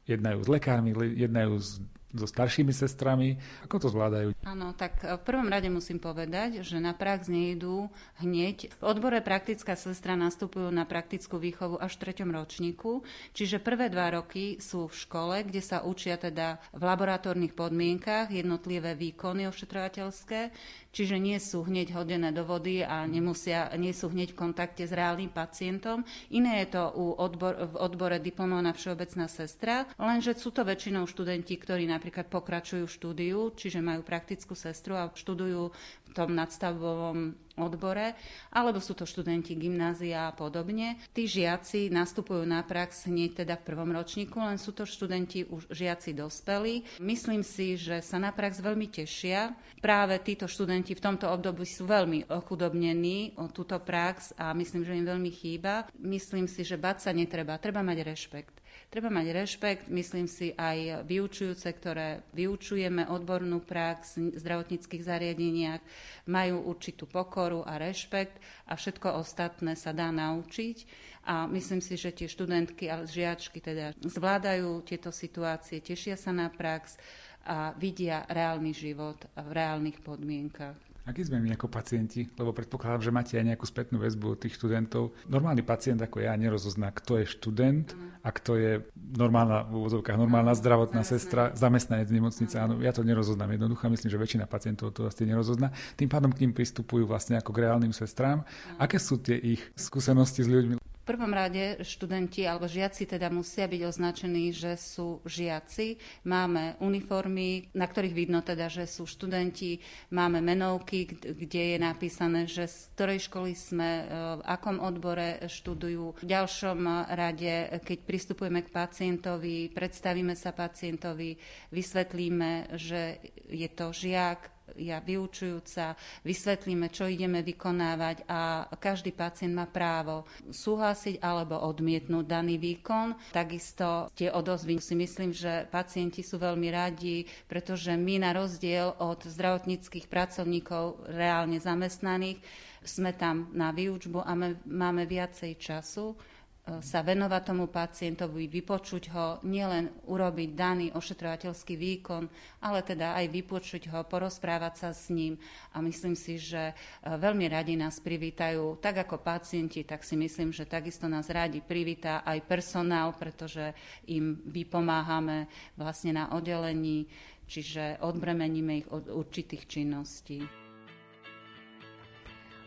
jednajú 0.07 0.39
s 0.41 0.49
lekármi, 0.49 0.95
jednajú 0.95 1.53
s 1.59 1.83
so 2.11 2.27
staršími 2.27 2.75
sestrami. 2.75 3.39
Ako 3.65 3.81
to 3.81 3.87
zvládajú? 3.87 4.35
Áno, 4.43 4.75
tak 4.75 5.03
v 5.03 5.21
prvom 5.23 5.47
rade 5.47 5.71
musím 5.71 5.97
povedať, 5.97 6.63
že 6.63 6.77
na 6.79 6.91
prax 6.91 7.31
nejdú 7.31 7.87
hneď. 8.19 8.71
V 8.79 8.83
odbore 8.83 9.23
praktická 9.23 9.79
sestra 9.79 10.19
nastupujú 10.19 10.69
na 10.69 10.83
praktickú 10.83 11.39
výchovu 11.39 11.79
až 11.79 11.95
v 11.97 12.01
treťom 12.07 12.29
ročníku, 12.35 13.03
čiže 13.31 13.63
prvé 13.63 13.87
dva 13.87 14.11
roky 14.11 14.59
sú 14.59 14.91
v 14.91 14.95
škole, 14.95 15.35
kde 15.47 15.63
sa 15.63 15.83
učia 15.87 16.19
teda 16.19 16.59
v 16.75 16.81
laboratórnych 16.83 17.55
podmienkach 17.55 18.33
jednotlivé 18.33 18.93
výkony 18.97 19.47
ošetrovateľské, 19.47 20.51
čiže 20.91 21.15
nie 21.15 21.39
sú 21.39 21.63
hneď 21.63 21.95
hodené 21.95 22.35
do 22.35 22.43
vody 22.43 22.83
a 22.83 23.07
nemusia, 23.07 23.71
nie 23.79 23.95
sú 23.95 24.11
hneď 24.11 24.35
v 24.35 24.39
kontakte 24.43 24.83
s 24.83 24.91
reálnym 24.91 25.31
pacientom. 25.31 26.03
Iné 26.29 26.67
je 26.67 26.75
to 26.75 26.83
u 26.91 27.05
odbor, 27.15 27.55
v 27.55 27.75
odbore 27.79 28.19
diplomovaná 28.19 28.75
všeobecná 28.75 29.31
sestra, 29.31 29.87
lenže 29.95 30.35
sú 30.35 30.51
to 30.51 30.67
väčšinou 30.67 31.07
študenti, 31.07 31.55
ktorí 31.55 31.87
napríklad 32.01 32.33
pokračujú 32.33 32.89
v 32.89 32.95
štúdiu, 32.97 33.39
čiže 33.53 33.77
majú 33.77 34.01
praktickú 34.01 34.57
sestru 34.57 34.97
a 34.97 35.13
študujú 35.13 35.69
v 35.69 36.09
tom 36.17 36.33
nadstavovom 36.33 37.37
odbore, 37.61 38.17
alebo 38.49 38.81
sú 38.81 38.97
to 38.97 39.05
študenti 39.05 39.53
gymnázia 39.53 40.27
a 40.27 40.35
podobne. 40.35 40.97
Tí 41.13 41.29
žiaci 41.29 41.93
nastupujú 41.93 42.41
na 42.41 42.65
prax 42.65 43.05
hneď 43.05 43.45
teda 43.45 43.61
v 43.61 43.67
prvom 43.69 43.93
ročníku, 43.93 44.41
len 44.41 44.57
sú 44.57 44.73
to 44.73 44.89
študenti 44.89 45.45
už 45.45 45.69
žiaci 45.69 46.17
dospelí. 46.17 46.97
Myslím 46.97 47.45
si, 47.45 47.77
že 47.77 48.01
sa 48.01 48.17
na 48.17 48.33
prax 48.33 48.59
veľmi 48.65 48.89
tešia. 48.89 49.53
Práve 49.77 50.17
títo 50.25 50.49
študenti 50.49 50.97
v 50.97 51.03
tomto 51.05 51.29
období 51.29 51.69
sú 51.69 51.85
veľmi 51.85 52.33
ochudobnení 52.33 53.37
o 53.37 53.45
túto 53.53 53.77
prax 53.77 54.33
a 54.41 54.57
myslím, 54.57 54.81
že 54.81 54.97
im 54.97 55.05
veľmi 55.05 55.31
chýba. 55.31 55.85
Myslím 56.01 56.49
si, 56.49 56.65
že 56.65 56.81
bať 56.81 57.05
sa 57.05 57.11
netreba, 57.13 57.61
treba 57.61 57.85
mať 57.85 57.97
rešpekt. 58.01 58.60
Treba 58.91 59.07
mať 59.07 59.31
rešpekt, 59.31 59.87
myslím 59.87 60.27
si, 60.27 60.51
aj 60.51 61.07
vyučujúce, 61.07 61.63
ktoré 61.79 62.27
vyučujeme 62.35 63.07
odbornú 63.07 63.63
prax 63.63 64.19
v 64.19 64.35
zdravotníckých 64.35 65.07
zariadeniach, 65.07 65.79
majú 66.27 66.67
určitú 66.67 67.07
pokoru 67.07 67.63
a 67.63 67.79
rešpekt 67.79 68.35
a 68.67 68.75
všetko 68.75 69.15
ostatné 69.15 69.79
sa 69.79 69.95
dá 69.95 70.11
naučiť. 70.11 70.83
A 71.23 71.47
myslím 71.47 71.79
si, 71.79 71.95
že 71.95 72.11
tie 72.11 72.27
študentky 72.27 72.91
a 72.91 73.07
žiačky 73.07 73.63
teda 73.63 73.95
zvládajú 74.03 74.83
tieto 74.83 75.07
situácie, 75.15 75.79
tešia 75.79 76.19
sa 76.19 76.35
na 76.35 76.51
prax 76.51 76.99
a 77.47 77.71
vidia 77.79 78.27
reálny 78.27 78.75
život 78.75 79.23
v 79.39 79.49
reálnych 79.55 80.03
podmienkach. 80.03 80.90
Aký 81.01 81.25
sme 81.25 81.41
my 81.41 81.57
ako 81.57 81.65
pacienti? 81.65 82.29
Lebo 82.37 82.53
predpokladám, 82.53 83.01
že 83.01 83.09
máte 83.09 83.33
aj 83.33 83.45
nejakú 83.49 83.65
spätnú 83.65 83.97
väzbu 83.97 84.37
od 84.37 84.39
tých 84.45 84.53
študentov. 84.53 85.17
Normálny 85.25 85.65
pacient 85.65 85.97
ako 85.97 86.21
ja 86.21 86.37
nerozozná, 86.37 86.93
kto 86.93 87.17
je 87.17 87.25
študent 87.25 87.97
a 88.21 88.29
kto 88.29 88.53
je 88.53 88.71
normálna, 89.17 89.65
v 89.65 89.81
úvodzovkách, 89.81 90.13
normálna 90.13 90.53
zdravotná 90.53 91.01
sestra, 91.01 91.57
zamestnanec 91.57 92.05
nemocnice. 92.13 92.53
Áno, 92.61 92.77
ja 92.85 92.93
to 92.93 93.01
nerozoznám 93.01 93.57
jednoducho. 93.57 93.89
Myslím, 93.89 94.13
že 94.13 94.21
väčšina 94.21 94.45
pacientov 94.45 94.93
to 94.93 95.09
asi 95.09 95.25
nerozozná. 95.25 95.73
Tým 95.97 96.05
pádom 96.05 96.29
k 96.29 96.45
ním 96.45 96.53
pristupujú 96.53 97.09
vlastne 97.09 97.41
ako 97.41 97.49
k 97.49 97.65
reálnym 97.65 97.97
sestrám. 97.97 98.45
Aké 98.77 99.01
sú 99.01 99.17
tie 99.17 99.41
ich 99.41 99.61
skúsenosti 99.73 100.45
s 100.45 100.49
ľuďmi? 100.53 100.90
Prvom 101.11 101.35
rade 101.35 101.83
študenti 101.83 102.47
alebo 102.47 102.71
žiaci 102.71 103.03
teda 103.03 103.27
musia 103.27 103.67
byť 103.67 103.81
označení, 103.83 104.55
že 104.55 104.79
sú 104.79 105.19
žiaci. 105.27 105.99
Máme 106.23 106.79
uniformy, 106.79 107.67
na 107.75 107.83
ktorých 107.83 108.15
vidno 108.15 108.39
teda, 108.39 108.71
že 108.71 108.87
sú 108.87 109.03
študenti. 109.03 109.83
Máme 110.15 110.39
menovky, 110.39 111.11
kde 111.11 111.75
je 111.75 111.77
napísané, 111.83 112.47
že 112.47 112.63
z 112.63 112.95
ktorej 112.95 113.27
školy 113.27 113.51
sme, 113.51 113.89
e, 113.91 114.03
v 114.39 114.41
akom 114.47 114.79
odbore 114.79 115.43
študujú. 115.51 116.23
V 116.23 116.31
ďalšom 116.31 116.79
rade, 117.11 117.75
keď 117.83 117.97
pristupujeme 118.07 118.63
k 118.63 118.71
pacientovi, 118.71 119.67
predstavíme 119.67 120.31
sa 120.31 120.55
pacientovi, 120.55 121.35
vysvetlíme, 121.75 122.79
že 122.79 123.19
je 123.51 123.67
to 123.67 123.91
žiak, 123.91 124.60
ja 124.77 125.03
vyučujúca 125.03 125.95
vysvetlíme, 126.23 126.87
čo 126.91 127.09
ideme 127.09 127.41
vykonávať 127.41 128.27
a 128.27 128.69
každý 128.77 129.11
pacient 129.11 129.55
má 129.55 129.67
právo 129.67 130.27
súhlasiť 130.47 131.19
alebo 131.19 131.59
odmietnúť 131.59 132.25
daný 132.27 132.55
výkon. 132.61 133.15
Takisto 133.35 134.11
tie 134.15 134.31
odozvy 134.31 134.79
si 134.79 134.95
myslím, 134.95 135.31
že 135.35 135.67
pacienti 135.67 136.21
sú 136.21 136.39
veľmi 136.39 136.69
radi, 136.71 137.27
pretože 137.47 137.93
my 137.95 138.23
na 138.23 138.31
rozdiel 138.31 138.95
od 139.01 139.23
zdravotníckých 139.25 140.07
pracovníkov 140.07 141.11
reálne 141.11 141.59
zamestnaných 141.59 142.39
sme 142.81 143.13
tam 143.13 143.53
na 143.53 143.69
výučbu 143.69 144.25
a 144.25 144.33
máme 144.65 145.05
viacej 145.05 145.53
času 145.61 146.17
sa 146.61 147.01
venovať 147.01 147.41
tomu 147.41 147.65
pacientovi, 147.73 148.45
vypočuť 148.45 149.03
ho, 149.17 149.27
nielen 149.41 149.89
urobiť 150.05 150.49
daný 150.53 150.85
ošetrovateľský 150.93 151.73
výkon, 151.73 152.29
ale 152.61 152.85
teda 152.85 153.17
aj 153.17 153.25
vypočuť 153.33 153.89
ho, 153.89 154.05
porozprávať 154.05 154.73
sa 154.77 154.89
s 154.93 155.09
ním. 155.09 155.41
A 155.73 155.81
myslím 155.81 156.13
si, 156.13 156.37
že 156.37 156.71
e, 156.71 156.73
veľmi 157.03 157.49
radi 157.49 157.73
nás 157.73 157.97
privítajú, 157.97 158.77
tak 158.77 159.01
ako 159.09 159.25
pacienti, 159.25 159.81
tak 159.81 160.05
si 160.05 160.13
myslím, 160.13 160.53
že 160.53 160.69
takisto 160.69 161.09
nás 161.09 161.33
radi 161.33 161.65
privítá 161.65 162.21
aj 162.21 162.45
personál, 162.45 163.17
pretože 163.17 163.73
im 164.05 164.37
vypomáhame 164.45 165.49
vlastne 165.73 166.13
na 166.13 166.29
oddelení, 166.29 167.09
čiže 167.49 167.97
odbremeníme 168.05 168.85
ich 168.85 168.87
od 168.93 169.09
určitých 169.09 169.65
činností. 169.65 170.70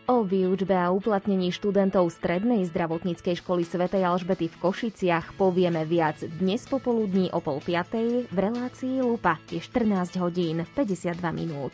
O 0.05 0.21
výučbe 0.21 0.77
a 0.77 0.93
uplatnení 0.93 1.49
študentov 1.49 2.13
Strednej 2.13 2.69
zdravotníckej 2.69 3.41
školy 3.41 3.65
svätej 3.65 4.05
Alžbety 4.05 4.53
v 4.53 4.61
Košiciach 4.61 5.33
povieme 5.41 5.89
viac 5.89 6.21
dnes 6.21 6.61
popoludní 6.69 7.33
o 7.33 7.41
pol 7.41 7.57
piatej 7.65 8.29
v 8.29 8.37
relácii 8.37 9.01
Lupa 9.01 9.41
je 9.49 9.65
14 9.65 10.21
hodín 10.21 10.69
52 10.77 11.25
minút. 11.33 11.73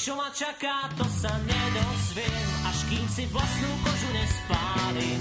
Čo 0.00 0.16
ma 0.16 0.32
čaká, 0.32 0.88
to 0.96 1.04
sa 1.12 1.36
nedozviem, 1.44 2.48
až 2.64 2.78
kým 2.88 3.04
si 3.12 3.28
vlastnú 3.28 3.70
kožu 3.84 4.08
nespálim 4.16 5.20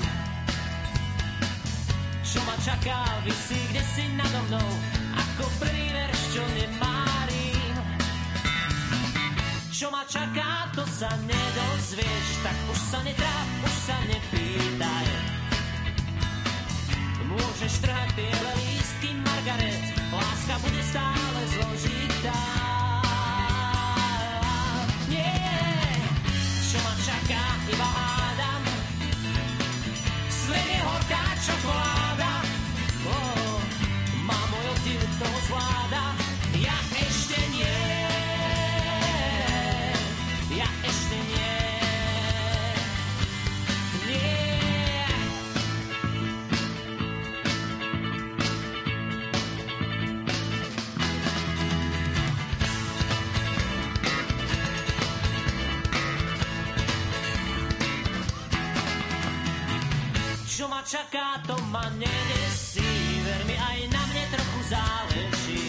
čo 2.36 2.44
ma 2.44 2.56
čaká, 2.60 3.00
vysí 3.24 3.56
kde 3.72 3.84
si 3.96 4.04
nado 4.20 4.40
mnou, 4.52 4.70
ako 5.16 5.48
prvý 5.64 5.88
verš, 5.88 6.22
čo 6.36 6.44
nemárim. 6.52 7.76
Čo 9.72 9.88
ma 9.88 10.04
čaká, 10.04 10.68
to 10.76 10.84
sa 10.84 11.08
nedozvieš, 11.24 12.28
tak 12.44 12.58
už 12.68 12.80
sa 12.92 13.00
netráp, 13.08 13.48
už 13.64 13.76
sa 13.88 13.96
nepýtaj. 14.12 15.08
Môžeš 17.24 17.74
trhať 17.80 18.10
biele 18.20 18.52
lístky, 18.68 19.16
Margaret, 19.24 19.84
láska 20.12 20.56
bude 20.60 20.82
stále 20.92 21.35
čaká, 60.96 61.44
to 61.44 61.60
ma 61.76 61.84
nedesí. 62.00 62.88
Ver 63.28 63.42
mi, 63.44 63.56
aj 63.60 63.80
na 63.92 64.04
mne 64.08 64.24
trochu 64.32 64.60
záleží. 64.72 65.66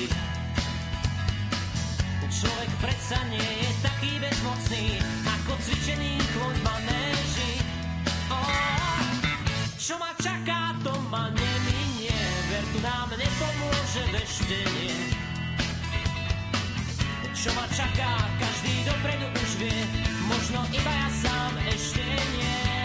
Človek 2.30 2.70
predsa 2.78 3.18
nie 3.32 3.50
je 3.64 3.70
taký 3.82 4.12
bezmocný, 4.22 4.86
ako 5.26 5.52
cvičený 5.66 6.14
v 6.20 6.36
manéži. 6.62 7.52
Oh, 8.30 9.02
čo 9.74 9.98
ma 9.98 10.14
čaká, 10.22 10.78
to 10.86 10.94
ma 11.10 11.26
neminie. 11.34 12.20
Ver, 12.52 12.64
tu 12.70 12.78
nám 12.84 13.10
nepomôže 13.10 14.02
veštenie. 14.14 14.94
Čo 17.34 17.50
ma 17.56 17.66
čaká, 17.74 18.14
každý 18.38 18.74
dopredu 18.84 19.26
už 19.42 19.50
vie, 19.58 19.80
možno 20.30 20.60
iba 20.70 20.92
ja 20.92 21.08
sám 21.18 21.52
ešte 21.66 22.04
nie. 22.36 22.75